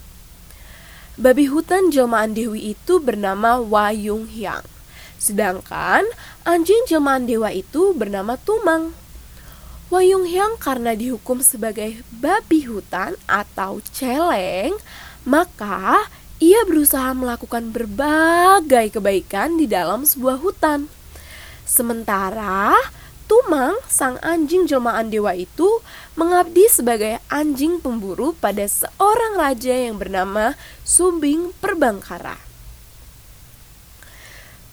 [1.15, 4.67] Babi hutan jelmaan dewi itu bernama Wayung Hyang.
[5.15, 6.03] Sedangkan
[6.43, 8.91] anjing jelmaan dewa itu bernama Tumang.
[9.95, 14.75] Wayung Hyang karena dihukum sebagai babi hutan atau celeng,
[15.23, 16.03] maka
[16.43, 20.91] ia berusaha melakukan berbagai kebaikan di dalam sebuah hutan.
[21.63, 22.75] Sementara
[23.33, 25.81] Tumang, sang anjing jelmaan dewa itu
[26.21, 30.53] mengabdi sebagai anjing pemburu pada seorang raja yang bernama
[30.85, 32.37] Sumbing Perbangkara.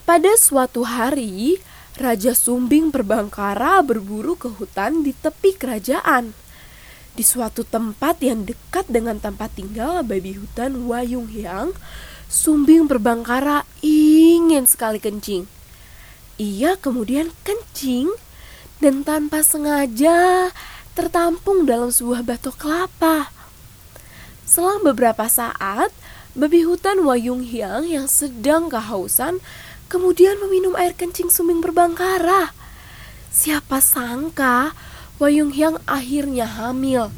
[0.04, 1.64] Pada suatu hari,
[1.96, 6.36] Raja Sumbing Perbangkara berburu ke hutan di tepi kerajaan.
[7.16, 11.72] Di suatu tempat yang dekat dengan tempat tinggal babi hutan Wayung Hyang,
[12.28, 15.59] Sumbing Perbangkara ingin sekali kencing.
[16.40, 18.16] Ia kemudian kencing
[18.80, 20.48] dan tanpa sengaja
[20.96, 23.28] tertampung dalam sebuah batok kelapa.
[24.48, 25.92] Selang beberapa saat,
[26.40, 29.44] babi hutan Wayung Hyang yang sedang kehausan
[29.92, 32.56] kemudian meminum air kencing Sumbing Perbangkara.
[33.36, 34.72] Siapa sangka
[35.20, 37.12] Wayung Hyang akhirnya hamil.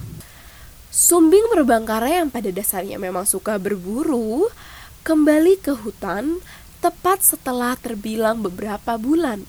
[0.89, 4.49] Sumbing Perbangkara yang pada dasarnya memang suka berburu,
[5.05, 6.41] kembali ke hutan
[6.82, 9.45] tepat setelah terbilang beberapa bulan.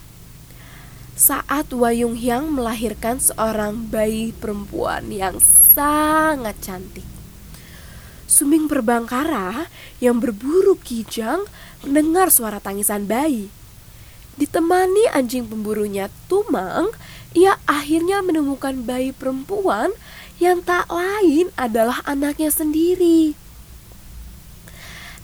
[1.16, 5.40] Saat Wayung Hyang melahirkan seorang bayi perempuan yang
[5.72, 7.08] sangat cantik.
[8.28, 9.68] Sumbing Perbangkara
[10.00, 11.48] yang berburu kijang
[11.84, 13.48] mendengar suara tangisan bayi.
[14.36, 16.92] Ditemani anjing pemburunya Tumang,
[17.32, 19.92] ia akhirnya menemukan bayi perempuan
[20.40, 23.36] yang tak lain adalah anaknya sendiri.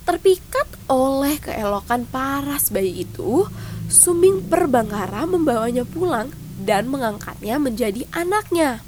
[0.08, 3.44] Terpikat oleh keelokan paras bayi itu,
[3.92, 6.32] Sumbing Perbangkara membawanya pulang
[6.64, 8.80] dan mengangkatnya menjadi anaknya.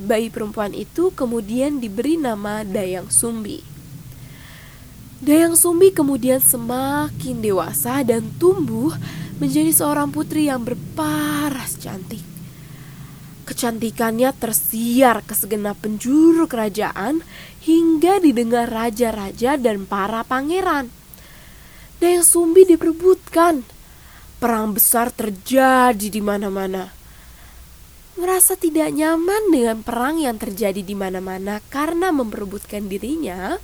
[0.00, 3.60] Bayi perempuan itu kemudian diberi nama Dayang Sumbi.
[5.20, 8.96] Dayang Sumbi kemudian semakin dewasa dan tumbuh
[9.36, 12.24] menjadi seorang putri yang berparas cantik.
[13.44, 17.20] Kecantikannya tersiar ke segenap penjuru kerajaan
[17.66, 20.86] hingga didengar raja-raja dan para pangeran.
[21.98, 23.66] Dayang Sumbi diperebutkan.
[24.38, 26.94] Perang besar terjadi di mana-mana.
[28.16, 33.58] Merasa tidak nyaman dengan perang yang terjadi di mana-mana karena memperebutkan dirinya,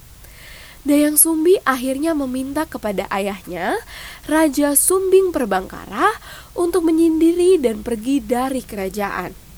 [0.82, 3.78] Dayang Sumbi akhirnya meminta kepada ayahnya,
[4.26, 6.10] Raja Sumbing Perbangkara,
[6.58, 9.51] untuk menyendiri dan pergi dari kerajaan.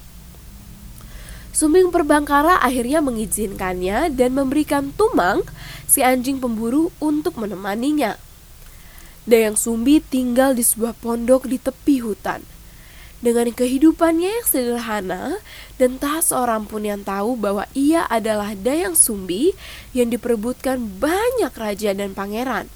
[1.55, 5.47] Sumbing Perbangkara akhirnya mengizinkannya dan memberikan Tumang,
[5.87, 8.19] si anjing pemburu, untuk menemaninya.
[9.23, 12.43] Dayang Sumbi tinggal di sebuah pondok di tepi hutan.
[13.23, 15.39] Dengan kehidupannya yang sederhana
[15.79, 19.55] dan tak seorang pun yang tahu bahwa ia adalah Dayang Sumbi
[19.95, 22.67] yang diperebutkan banyak raja dan pangeran.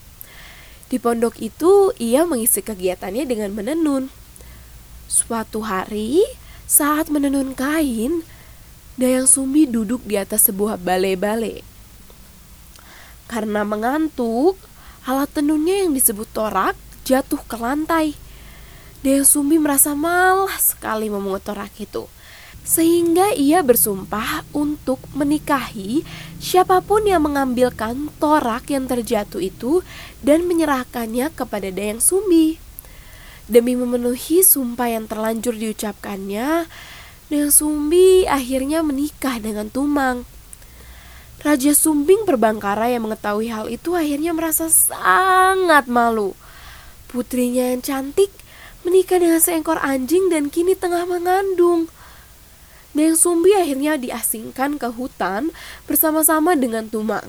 [0.87, 4.07] Di pondok itu ia mengisi kegiatannya dengan menenun.
[5.11, 6.23] Suatu hari,
[6.65, 8.23] saat menenun kain,
[8.99, 11.63] Dayang Sumbi duduk di atas sebuah balai-balai.
[13.31, 14.59] Karena mengantuk,
[15.07, 16.75] alat tenunnya yang disebut torak
[17.07, 18.19] jatuh ke lantai.
[19.07, 22.11] Dayang Sumbi merasa malas sekali memungut torak itu.
[22.67, 26.03] Sehingga ia bersumpah untuk menikahi
[26.43, 29.87] siapa pun yang mengambilkan torak yang terjatuh itu
[30.27, 32.59] dan menyerahkannya kepada Dayang Sumbi.
[33.47, 36.67] Demi memenuhi sumpah yang terlanjur diucapkannya,
[37.29, 40.25] Dayang Sumbi akhirnya menikah dengan Tumang.
[41.45, 46.33] Raja Sumbing Perbangkara yang mengetahui hal itu akhirnya merasa sangat malu.
[47.13, 48.33] Putrinya yang cantik
[48.81, 51.93] menikah dengan seekor anjing dan kini tengah mengandung.
[52.97, 55.53] Dayang Sumbi akhirnya diasingkan ke hutan
[55.85, 57.29] bersama-sama dengan Tumang.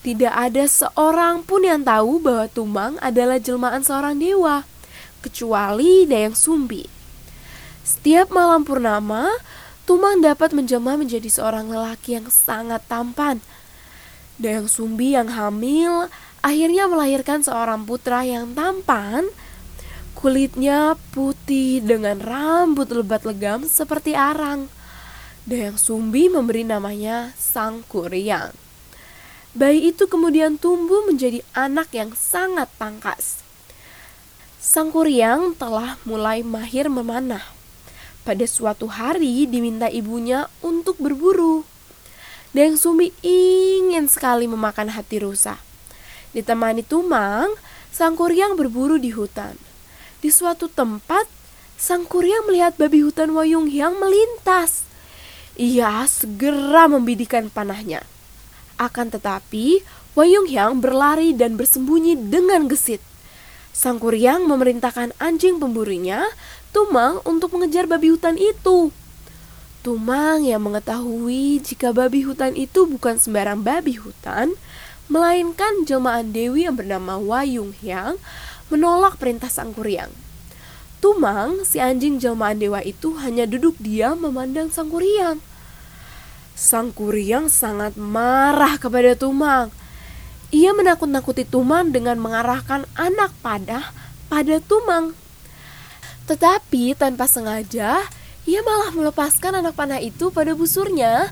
[0.00, 4.64] Tidak ada seorang pun yang tahu bahwa Tumang adalah jelmaan seorang dewa,
[5.20, 6.99] kecuali Dayang Sumbi.
[7.90, 9.26] Setiap malam purnama,
[9.90, 13.42] Tumang dapat menjelma menjadi seorang lelaki yang sangat tampan.
[14.38, 16.06] Dayang Sumbi yang hamil
[16.46, 19.26] akhirnya melahirkan seorang putra yang tampan.
[20.14, 24.70] Kulitnya putih dengan rambut lebat legam seperti arang.
[25.42, 28.54] Dayang Sumbi memberi namanya Sang Kuryang.
[29.58, 33.42] Bayi itu kemudian tumbuh menjadi anak yang sangat tangkas.
[34.62, 37.58] Sang Kuryang telah mulai mahir memanah
[38.30, 41.66] pada suatu hari diminta ibunya untuk berburu.
[42.54, 45.58] Dayang Sumbi ingin sekali memakan hati rusa.
[46.30, 47.50] Ditemani Tumang,
[47.90, 49.58] Sang Kuryang berburu di hutan.
[50.22, 51.26] Di suatu tempat,
[51.74, 54.86] Sang Kuryang melihat babi hutan Wayung Hyang melintas.
[55.58, 58.06] Ia segera membidikan panahnya.
[58.78, 59.82] Akan tetapi,
[60.14, 63.02] Wayung Hyang berlari dan bersembunyi dengan gesit.
[63.70, 66.26] Sang Kuryang memerintahkan anjing pemburunya
[66.70, 68.94] Tumang untuk mengejar babi hutan itu.
[69.82, 74.54] Tumang yang mengetahui jika babi hutan itu bukan sembarang babi hutan,
[75.10, 78.22] melainkan jelmaan dewi yang bernama Wayung Hyang
[78.70, 80.14] menolak perintah Sang Kuryang.
[81.02, 85.42] Tumang, si anjing jelmaan dewa itu hanya duduk diam memandang Sang Kuryang.
[86.54, 89.74] Sang Kuryang sangat marah kepada Tumang.
[90.50, 93.94] Ia menakut-nakuti Tumang dengan mengarahkan anak panah
[94.26, 95.14] pada Tumang.
[96.26, 98.02] Tetapi tanpa sengaja,
[98.46, 101.30] ia malah melepaskan anak panah itu pada busurnya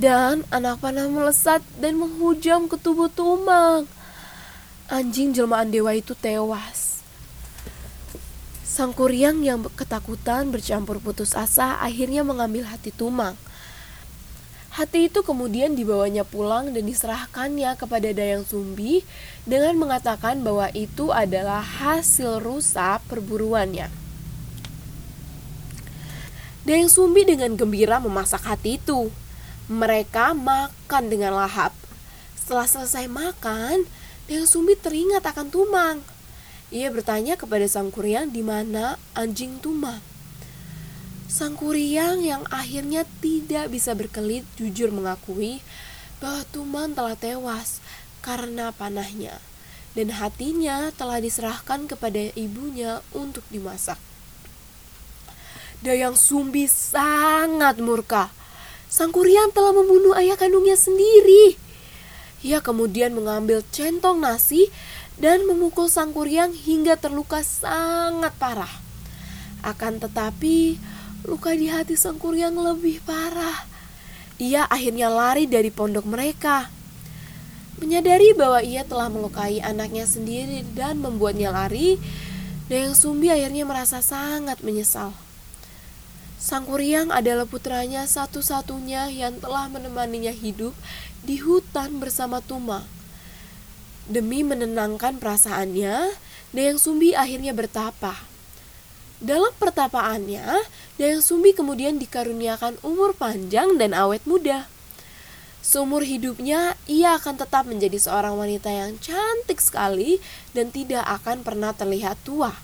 [0.00, 3.84] dan anak panah melesat dan menghujam ke tubuh Tumang.
[4.88, 7.00] Anjing jelmaan dewa itu tewas.
[8.64, 13.36] Sang Kuryang yang ketakutan bercampur putus asa akhirnya mengambil hati Tumang.
[14.76, 19.00] Hati itu kemudian dibawanya pulang dan diserahkannya kepada Dayang Sumbi
[19.48, 23.88] dengan mengatakan bahwa itu adalah hasil rusa perburuannya.
[26.68, 29.08] Dayang Sumbi dengan gembira memasak hati itu.
[29.72, 31.72] Mereka makan dengan lahap.
[32.36, 33.88] Setelah selesai makan,
[34.28, 36.04] Dayang Sumbi teringat akan Tumang.
[36.68, 40.15] Ia bertanya kepada Sang Kuryang di mana anjing Tumang.
[41.26, 45.58] Sang Kuryang yang akhirnya tidak bisa berkelit jujur mengakui
[46.22, 47.82] bahwa Tumang telah tewas
[48.22, 49.42] karena panahnya
[49.98, 53.98] dan hatinya telah diserahkan kepada ibunya untuk dimasak.
[55.82, 58.30] Dayang Sumbi sangat murka.
[58.86, 61.58] Sang Kuryang telah membunuh ayah kandungnya sendiri.
[62.46, 64.70] Ia kemudian mengambil centong nasi
[65.18, 68.70] dan memukul Sang Kuryang hingga terluka sangat parah.
[69.66, 70.78] Akan tetapi,
[71.26, 73.66] luka di hati Sang Kuryang lebih parah.
[74.38, 76.70] Ia akhirnya lari dari pondok mereka.
[77.82, 81.98] Menyadari bahwa ia telah melukai anaknya sendiri dan membuatnya lari,
[82.70, 85.12] Dayang Sumbi akhirnya merasa sangat menyesal.
[86.38, 90.72] Sang Kuryang adalah putranya satu-satunya yang telah menemaninya hidup
[91.26, 92.86] di hutan bersama Tuma.
[94.06, 96.14] Demi menenangkan perasaannya,
[96.54, 98.35] Dayang Sumbi akhirnya bertapa.
[99.16, 100.44] Dalam pertapaannya,
[101.00, 104.68] Dayang Sumbi kemudian dikaruniakan umur panjang dan awet muda.
[105.64, 111.72] Seumur hidupnya, ia akan tetap menjadi seorang wanita yang cantik sekali dan tidak akan pernah
[111.74, 112.54] terlihat tua.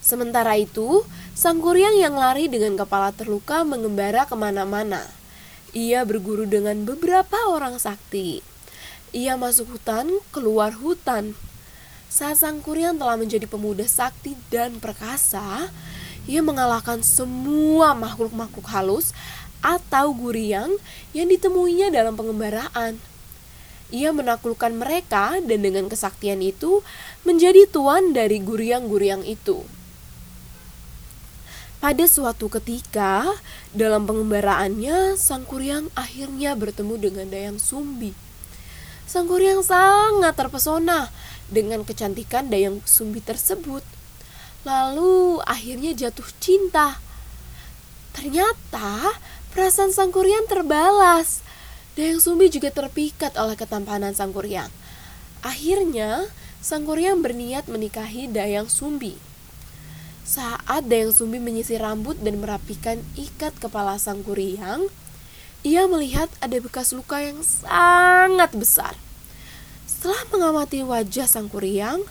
[0.00, 1.04] Sementara itu,
[1.36, 5.04] sang kuryang yang lari dengan kepala terluka mengembara ke mana-mana.
[5.76, 8.40] Ia berguru dengan beberapa orang sakti.
[9.12, 11.36] Ia masuk hutan, keluar hutan.
[12.08, 15.68] Saat sang kuryang telah menjadi pemuda sakti dan perkasa,
[16.24, 19.12] ia mengalahkan semua makhluk-makhluk halus
[19.60, 20.72] atau guriang
[21.12, 22.96] yang ditemuinya dalam pengembaraan.
[23.92, 26.80] Ia menaklukkan mereka dan dengan kesaktian itu
[27.28, 29.64] menjadi tuan dari guriang-guriang itu.
[31.78, 33.22] Pada suatu ketika,
[33.70, 38.27] dalam pengembaraannya, Sang Kuryang akhirnya bertemu dengan Dayang Sumbi.
[39.08, 41.08] Sang Kuryang sangat terpesona
[41.48, 43.80] dengan kecantikan Dayang Sumbi tersebut.
[44.68, 47.00] Lalu akhirnya jatuh cinta.
[48.12, 49.16] Ternyata
[49.56, 51.40] perasaan Sang Kuryang terbalas.
[51.96, 54.68] Dayang Sumbi juga terpikat oleh ketampanan Sang Kuryang.
[55.40, 56.28] Akhirnya,
[56.60, 59.16] Sang Kuryang berniat menikahi Dayang Sumbi.
[60.28, 64.92] Saat Dayang Sumbi menyisir rambut dan merapikan ikat kepala Sang Kuryang,
[65.66, 68.94] ia melihat ada bekas luka yang sangat besar.
[69.88, 72.06] Setelah mengamati wajah sang kuryang,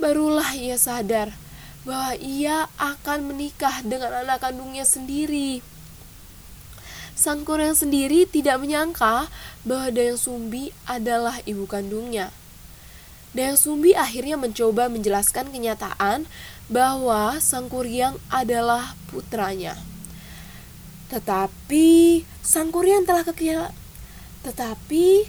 [0.00, 1.36] barulah ia sadar
[1.84, 5.60] bahwa ia akan menikah dengan anak kandungnya sendiri.
[7.12, 9.28] Sang kuryang sendiri tidak menyangka
[9.68, 12.32] bahwa Dayang Sumbi adalah ibu kandungnya.
[13.36, 16.24] Dayang Sumbi akhirnya mencoba menjelaskan kenyataan
[16.72, 19.91] bahwa sang kuryang adalah putranya.
[21.12, 23.20] Tetapi sang kuryang telah
[24.42, 25.28] tetapi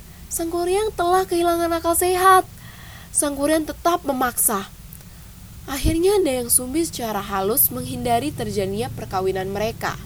[0.95, 2.47] telah kehilangan akal sehat.
[3.11, 4.71] Sang kuryang tetap memaksa.
[5.67, 9.99] Akhirnya Dayang Sumbi secara halus menghindari terjadinya perkawinan mereka.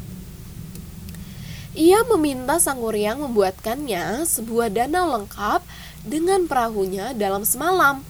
[1.78, 5.62] Ia meminta sang kuryang membuatkannya sebuah danau lengkap
[6.02, 8.02] dengan perahunya dalam semalam.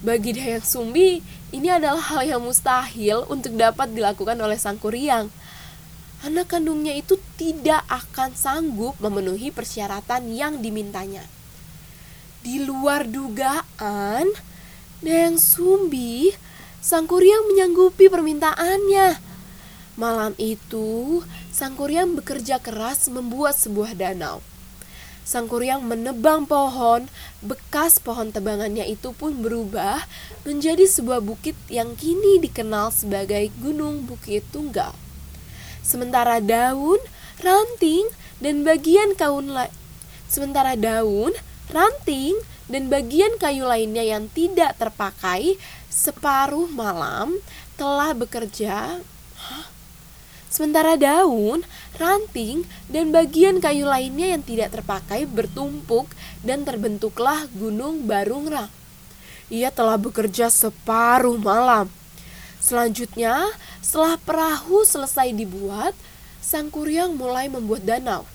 [0.00, 1.20] Bagi Dayang Sumbi,
[1.52, 5.28] ini adalah hal yang mustahil untuk dapat dilakukan oleh sang kuryang
[6.26, 11.22] anak kandungnya itu tidak akan sanggup memenuhi persyaratan yang dimintanya.
[12.42, 14.26] Di luar dugaan,
[14.98, 16.34] Dayang Sumbi,
[16.82, 19.18] Sang Kuryang menyanggupi permintaannya.
[19.98, 21.22] Malam itu,
[21.54, 24.42] Sang Kuryang bekerja keras membuat sebuah danau.
[25.28, 27.10] Sang Kuryang menebang pohon,
[27.44, 30.02] bekas pohon tebangannya itu pun berubah
[30.48, 35.07] menjadi sebuah bukit yang kini dikenal sebagai Gunung Bukit Tunggal.
[35.88, 37.00] Sementara daun,
[37.40, 38.04] ranting,
[38.44, 39.72] dan bagian kaun lain
[40.28, 41.32] Sementara daun,
[41.72, 42.36] ranting,
[42.68, 45.56] dan bagian kayu lainnya yang tidak terpakai
[45.88, 47.40] separuh malam
[47.80, 49.00] telah bekerja.
[50.52, 51.64] Sementara daun,
[51.96, 56.12] ranting, dan bagian kayu lainnya yang tidak terpakai bertumpuk
[56.44, 58.68] dan terbentuklah gunung Barungrang.
[59.48, 61.88] Ia telah bekerja separuh malam.
[62.68, 63.48] Selanjutnya,
[63.80, 65.96] setelah perahu selesai dibuat,
[66.44, 68.28] Sang Kuryang mulai membuat danau.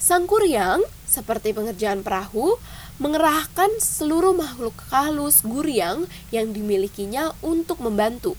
[0.00, 2.56] Sang Kuryang, seperti pengerjaan perahu,
[2.96, 8.32] mengerahkan seluruh makhluk halus Guryang yang dimilikinya untuk membantu.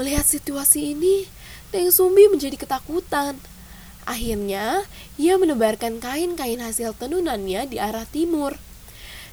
[0.00, 1.28] Melihat situasi ini,
[1.68, 3.36] Dayang Sumbi menjadi ketakutan.
[4.08, 4.88] Akhirnya,
[5.20, 8.56] ia menebarkan kain-kain hasil tenunannya di arah timur.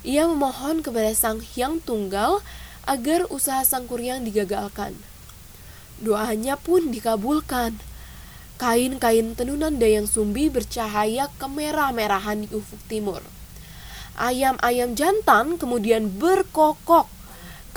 [0.03, 2.43] Ia memohon kepada Sang Hyang Tunggal
[2.88, 4.96] agar usaha Sang Kuryang digagalkan.
[6.00, 7.76] Doanya pun dikabulkan.
[8.58, 13.22] Kain-kain tenunan Dayang Sumbi bercahaya kemerah-merahan di ufuk timur.
[14.18, 17.06] Ayam-ayam jantan kemudian berkokok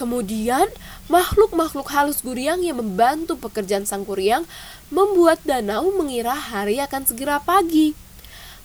[0.00, 0.64] Kemudian,
[1.12, 4.48] makhluk-makhluk halus Guryang yang membantu pekerjaan Sang Kuryang
[4.88, 7.92] membuat danau mengira hari akan segera pagi.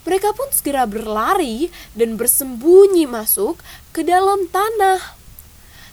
[0.08, 3.60] Mereka pun segera berlari dan bersembunyi masuk
[3.92, 5.25] ke dalam tanah.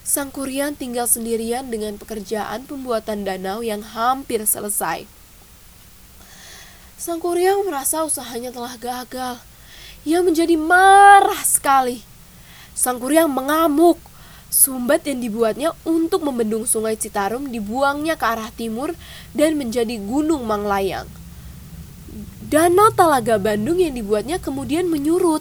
[0.02, 5.06] Sang Kuryang tinggal sendirian dengan pekerjaan pembuatan danau yang hampir selesai.
[6.98, 9.38] Sang Kuryang merasa usahanya telah gagal.
[10.02, 12.02] Ia menjadi marah sekali.
[12.74, 14.02] Sang Kuryang mengamuk
[14.52, 18.92] Sumbat yang dibuatnya untuk membendung sungai Citarum dibuangnya ke arah timur
[19.32, 21.08] dan menjadi Gunung Manglayang.
[22.52, 25.40] Danau Talaga Bandung yang dibuatnya kemudian menyurut.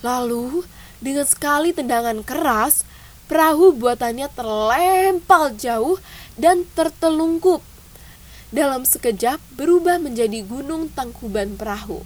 [0.00, 0.64] Lalu,
[1.04, 2.88] dengan sekali tendangan keras,
[3.30, 6.02] perahu buatannya terlempar jauh
[6.34, 7.62] dan tertelungkup.
[8.50, 12.02] Dalam sekejap berubah menjadi gunung tangkuban perahu.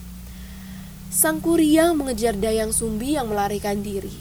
[1.08, 4.12] Sang Kuryang mengejar Dayang Sumbi yang melarikan diri.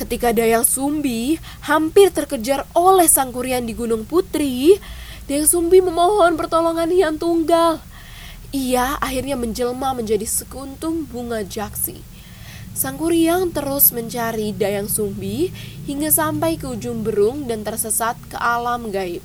[0.00, 1.36] Ketika Dayang Sumbi
[1.68, 4.80] hampir terkejar oleh Sang Kurian di Gunung Putri,
[5.28, 7.84] Dayang Sumbi memohon pertolongan Hyang Tunggal.
[8.56, 12.00] Ia akhirnya menjelma menjadi sekuntum bunga jaksi.
[12.72, 15.52] Sang Kuryang terus mencari Dayang Sumbi
[15.84, 19.20] hingga sampai ke ujung berung dan tersesat ke alam gaib.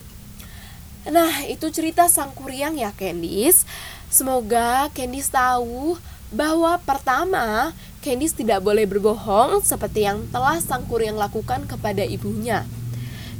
[1.07, 3.63] Nah, itu cerita Sang Kuryang ya, Candice.
[4.11, 5.95] Semoga Candice tahu
[6.27, 7.71] bahwa pertama
[8.03, 12.67] Candice tidak boleh berbohong seperti yang telah sang kuryang lakukan kepada ibunya.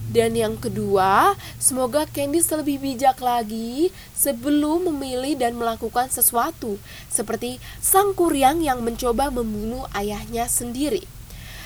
[0.08, 6.80] Dan yang kedua, semoga Candice lebih bijak lagi sebelum memilih dan melakukan sesuatu,
[7.12, 11.04] seperti sang kuryang yang mencoba membunuh ayahnya sendiri.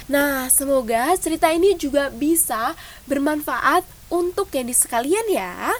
[0.09, 2.73] Nah, semoga cerita ini juga bisa
[3.05, 5.71] bermanfaat untuk Candice sekalian ya.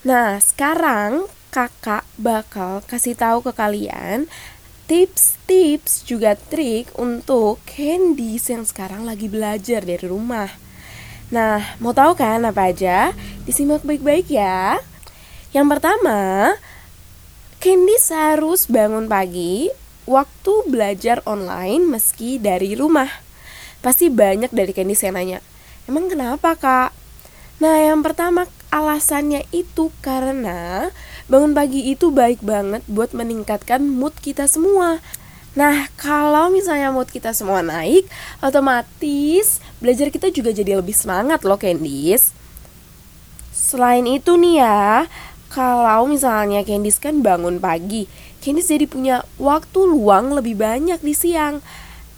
[0.00, 4.28] Nah, sekarang kakak bakal kasih tahu ke kalian
[4.86, 10.65] tips-tips juga trik untuk Candice yang sekarang lagi belajar dari rumah.
[11.26, 13.10] Nah, mau tahu kan apa aja?
[13.42, 14.78] Disimak baik-baik ya.
[15.50, 16.54] Yang pertama,
[17.58, 19.66] Candice harus bangun pagi
[20.06, 23.10] waktu belajar online meski dari rumah.
[23.82, 25.38] Pasti banyak dari Candice yang nanya,
[25.90, 26.94] emang kenapa kak?
[27.58, 30.92] Nah, yang pertama alasannya itu karena
[31.26, 35.02] bangun pagi itu baik banget buat meningkatkan mood kita semua.
[35.56, 38.04] Nah, kalau misalnya mood kita semua naik,
[38.44, 42.36] otomatis belajar kita juga jadi lebih semangat loh, Candice.
[43.56, 45.08] Selain itu nih ya,
[45.48, 48.04] kalau misalnya Candice kan bangun pagi,
[48.44, 51.64] Candice jadi punya waktu luang lebih banyak di siang.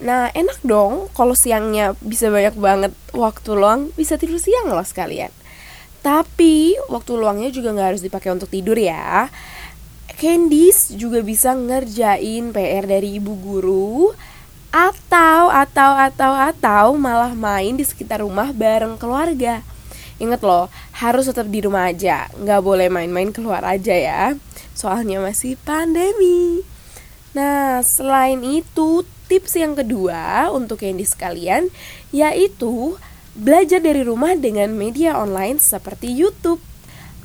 [0.02, 5.30] Nah, enak dong kalau siangnya bisa banyak banget waktu luang, bisa tidur siang loh sekalian.
[6.02, 9.30] Tapi waktu luangnya juga nggak harus dipakai untuk tidur ya.
[10.16, 14.16] Candice juga bisa ngerjain PR dari ibu guru
[14.72, 19.60] atau atau atau atau malah main di sekitar rumah bareng keluarga.
[20.18, 24.34] Ingat loh, harus tetap di rumah aja, nggak boleh main-main keluar aja ya.
[24.74, 26.66] Soalnya masih pandemi.
[27.36, 31.68] Nah, selain itu, tips yang kedua untuk Candice sekalian
[32.10, 32.96] yaitu
[33.36, 36.58] belajar dari rumah dengan media online seperti YouTube.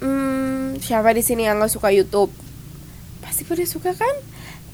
[0.04, 2.43] Hmm, siapa di sini yang gak suka YouTube?
[3.34, 4.14] Pasti pada suka kan?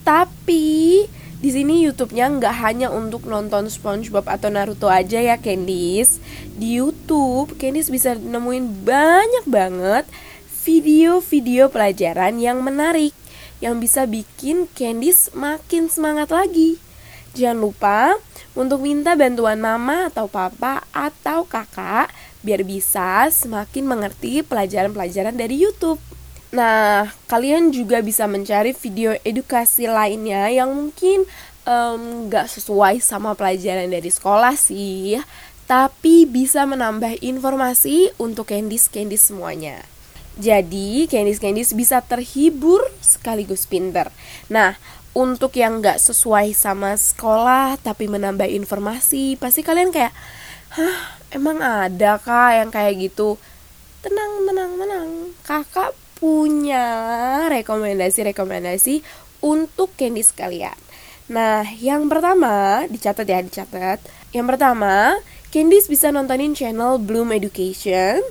[0.04, 1.08] Tapi
[1.40, 6.20] di sini YouTube-nya nggak hanya untuk nonton SpongeBob atau Naruto aja ya, Candice.
[6.60, 10.12] Di YouTube, Candice bisa nemuin banyak banget
[10.68, 13.16] video-video pelajaran yang menarik
[13.64, 16.84] yang bisa bikin Candice makin semangat lagi.
[17.40, 18.20] Jangan lupa
[18.60, 22.12] untuk minta bantuan mama atau papa atau kakak
[22.44, 26.09] biar bisa semakin mengerti pelajaran-pelajaran dari YouTube.
[26.50, 31.30] Nah, kalian juga bisa mencari video edukasi lainnya yang mungkin
[31.70, 35.22] em, nggak sesuai sama pelajaran dari sekolah sih,
[35.70, 39.86] tapi bisa menambah informasi untuk Candice-Candice semuanya.
[40.42, 44.10] Jadi, Candice-Candice bisa terhibur sekaligus pinter.
[44.50, 44.74] Nah,
[45.14, 50.14] untuk yang nggak sesuai sama sekolah tapi menambah informasi, pasti kalian kayak,
[50.74, 53.38] hah, emang ada kah yang kayak gitu?
[54.02, 55.10] Tenang, tenang, tenang.
[55.46, 56.86] Kakak punya
[57.48, 59.02] rekomendasi-rekomendasi
[59.40, 60.76] untuk Candice kalian.
[61.32, 64.04] Nah, yang pertama, dicatat ya, dicatat.
[64.36, 65.16] Yang pertama,
[65.50, 68.22] Candice bisa nontonin channel Bloom Education,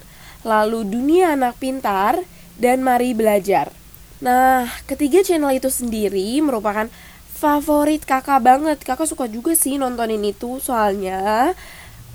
[0.44, 2.22] lalu Dunia Anak Pintar,
[2.58, 3.72] dan Mari Belajar.
[4.18, 6.90] Nah, ketiga channel itu sendiri merupakan
[7.38, 8.82] favorit kakak banget.
[8.82, 11.54] Kakak suka juga sih nontonin itu, soalnya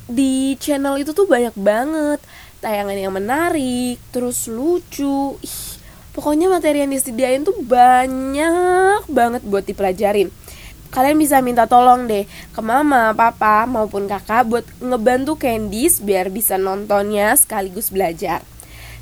[0.03, 2.19] di channel itu tuh banyak banget
[2.63, 5.35] tayangan yang menarik, terus lucu.
[5.43, 5.61] Ih,
[6.15, 10.31] pokoknya materi yang disediain tuh banyak banget buat dipelajarin.
[10.93, 16.55] Kalian bisa minta tolong deh ke mama, papa, maupun kakak buat ngebantu Candice biar bisa
[16.55, 18.45] nontonnya sekaligus belajar.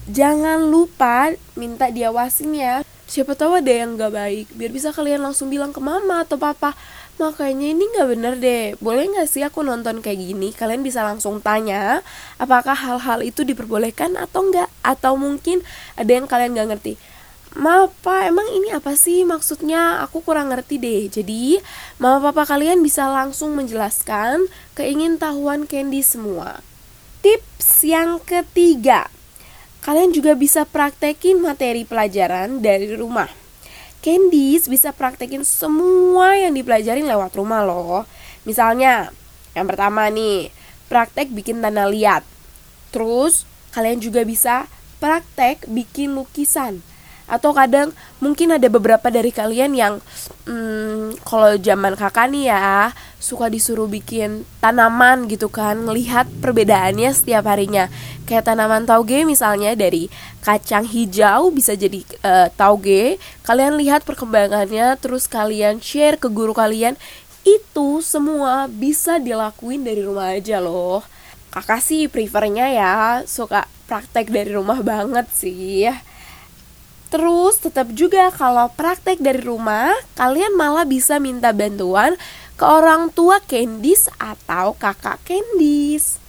[0.09, 2.75] Jangan lupa minta diawasin ya.
[3.11, 6.71] Siapa tahu ada yang gak baik, biar bisa kalian langsung bilang ke mama atau papa.
[7.19, 10.55] Makanya ini gak bener deh, boleh gak sih aku nonton kayak gini?
[10.55, 12.05] Kalian bisa langsung tanya
[12.39, 14.69] apakah hal-hal itu diperbolehkan atau enggak.
[14.81, 15.65] Atau mungkin
[15.99, 16.93] ada yang kalian gak ngerti.
[17.51, 19.99] Maaf pak, emang ini apa sih maksudnya?
[20.07, 21.11] Aku kurang ngerti deh.
[21.11, 21.59] Jadi,
[21.99, 24.47] mama papa kalian bisa langsung menjelaskan
[24.79, 26.63] keingintahuan Candy semua.
[27.19, 29.11] Tips yang ketiga,
[29.83, 33.40] kalian juga bisa praktekin materi pelajaran dari rumah.
[34.01, 38.09] Candice bisa praktekin semua yang dipelajarin lewat rumah loh.
[38.43, 39.13] Misalnya,
[39.53, 40.49] yang pertama nih,
[40.89, 42.25] praktek bikin tanda liat.
[42.89, 44.65] Terus, kalian juga bisa
[44.97, 46.81] praktek bikin lukisan
[47.31, 50.03] atau kadang mungkin ada beberapa dari kalian yang
[50.43, 52.91] hmm, kalau zaman kakak nih ya
[53.23, 57.87] suka disuruh bikin tanaman gitu kan ngelihat perbedaannya setiap harinya.
[58.27, 60.11] Kayak tanaman tauge misalnya dari
[60.43, 63.15] kacang hijau bisa jadi uh, tauge.
[63.47, 66.99] Kalian lihat perkembangannya terus kalian share ke guru kalian
[67.47, 70.99] itu semua bisa dilakuin dari rumah aja loh.
[71.47, 75.87] Kakak sih prefernya ya suka praktek dari rumah banget sih
[77.11, 82.15] Terus tetap juga kalau praktek dari rumah, kalian malah bisa minta bantuan
[82.55, 86.23] ke orang tua Candice atau kakak Candice.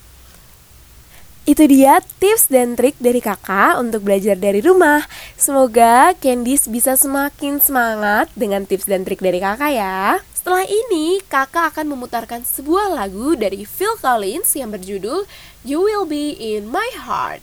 [1.46, 5.06] Itu dia tips dan trik dari kakak untuk belajar dari rumah.
[5.38, 10.18] Semoga Candice bisa semakin semangat dengan tips dan trik dari kakak ya.
[10.34, 15.30] Setelah ini, kakak akan memutarkan sebuah lagu dari Phil Collins yang berjudul
[15.62, 17.42] You Will Be In My Heart.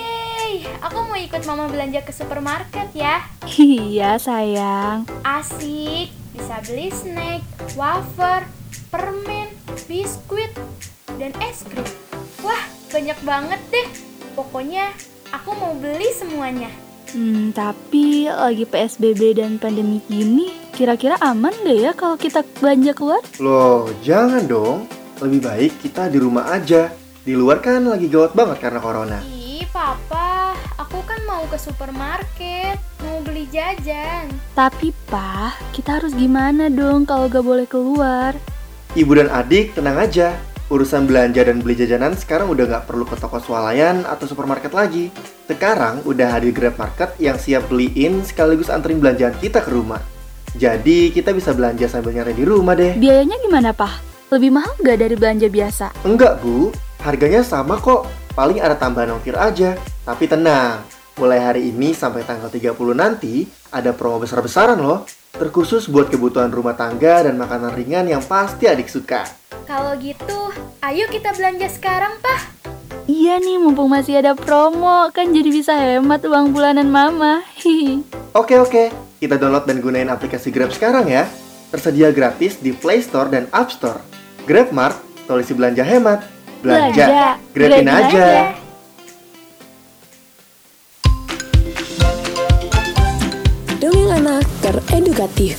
[0.81, 3.21] Aku mau ikut mama belanja ke supermarket ya.
[3.45, 5.05] Iya, sayang.
[5.21, 7.45] Asik, bisa beli snack,
[7.77, 8.49] wafer,
[8.89, 9.53] permen,
[9.85, 10.49] biskuit,
[11.21, 11.85] dan es krim.
[12.41, 13.87] Wah, banyak banget deh.
[14.33, 14.89] Pokoknya
[15.29, 16.73] aku mau beli semuanya.
[17.13, 23.21] Hmm, tapi lagi PSBB dan pandemi gini, kira-kira aman gak ya kalau kita belanja keluar?
[23.37, 24.89] Loh, jangan dong.
[25.21, 26.89] Lebih baik kita di rumah aja.
[27.21, 29.40] Di luar kan lagi gawat banget karena corona.
[29.71, 34.27] Papa, aku kan mau ke supermarket, mau beli jajan.
[34.51, 38.35] Tapi, Pak, kita harus gimana dong kalau gak boleh keluar?
[38.99, 40.35] Ibu dan adik tenang aja.
[40.67, 45.07] Urusan belanja dan beli jajanan sekarang udah nggak perlu ke toko swalayan atau supermarket lagi.
[45.47, 50.03] Sekarang udah hadir Grab Market yang siap beliin sekaligus anterin belanjaan kita ke rumah.
[50.51, 52.99] Jadi kita bisa belanja sambil nyari di rumah deh.
[52.99, 54.03] Biayanya gimana, Pak?
[54.35, 55.95] Lebih mahal gak dari belanja biasa?
[56.03, 56.75] Enggak, Bu.
[57.03, 58.07] Harganya sama kok.
[58.31, 59.75] Paling ada tambahan ongkir aja.
[60.07, 60.83] Tapi tenang,
[61.19, 65.03] mulai hari ini sampai tanggal 30 nanti ada promo besar-besaran loh.
[65.35, 69.27] Terkhusus buat kebutuhan rumah tangga dan makanan ringan yang pasti adik suka.
[69.67, 70.51] Kalau gitu,
[70.83, 72.41] ayo kita belanja sekarang, Pak.
[73.07, 77.43] Iya nih, mumpung masih ada promo, kan jadi bisa hemat uang bulanan mama.
[77.59, 78.03] Hihi.
[78.39, 78.87] Oke oke,
[79.19, 81.27] kita download dan gunain aplikasi Grab sekarang ya.
[81.67, 83.99] Tersedia gratis di Play Store dan App Store.
[84.47, 84.95] GrabMart,
[85.27, 86.23] solusi belanja hemat.
[86.61, 87.25] Belanja, Belanja,
[87.57, 88.05] grabin aja.
[88.05, 88.29] aja.
[93.81, 95.57] Dongeng anak teredukatif.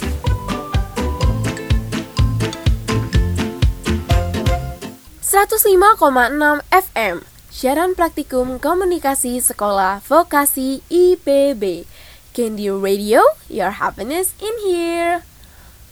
[5.27, 7.17] ...105,6 FM
[7.51, 11.89] Siaran Praktikum Komunikasi Sekolah Vokasi IPB
[12.31, 15.27] Candy Radio, your happiness in here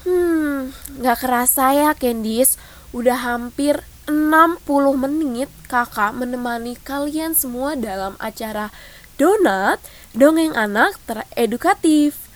[0.06, 0.70] Hmm,
[1.02, 2.60] nggak kerasa ya Candies
[2.94, 4.66] Udah hampir 60
[4.98, 8.74] menit kakak menemani kalian semua dalam acara
[9.16, 9.78] Donat
[10.12, 12.30] Dongeng Anak Teredukatif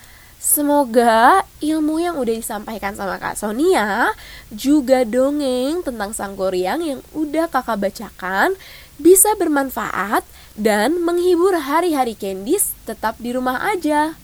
[0.44, 4.12] Semoga ilmu yang udah disampaikan sama Kak Sonia
[4.52, 8.52] juga dongeng tentang sang goryang yang udah kakak bacakan
[9.00, 10.20] bisa bermanfaat
[10.52, 14.20] dan menghibur hari-hari Candice tetap di rumah aja.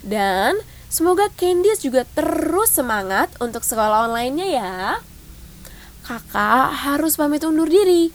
[0.00, 0.56] Dan
[0.88, 5.04] semoga Candice juga terus semangat untuk sekolah online-nya ya.
[6.08, 8.08] Kakak harus pamit undur diri.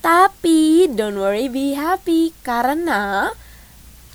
[0.00, 3.28] Tapi don't worry be happy karena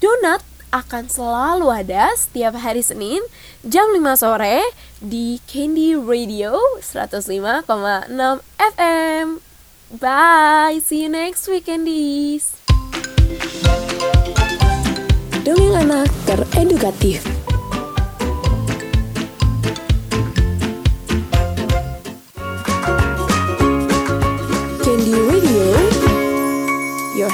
[0.01, 0.41] Donat
[0.73, 3.21] akan selalu ada setiap hari Senin
[3.61, 4.65] jam 5 sore
[4.97, 7.69] di Candy Radio 105,6
[8.57, 9.37] FM.
[10.01, 12.57] Bye, see you next week Candies.
[15.45, 17.40] Dongeng anak teredukatif.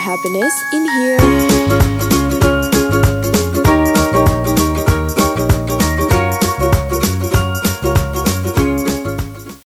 [0.08, 2.17] Happiness in here.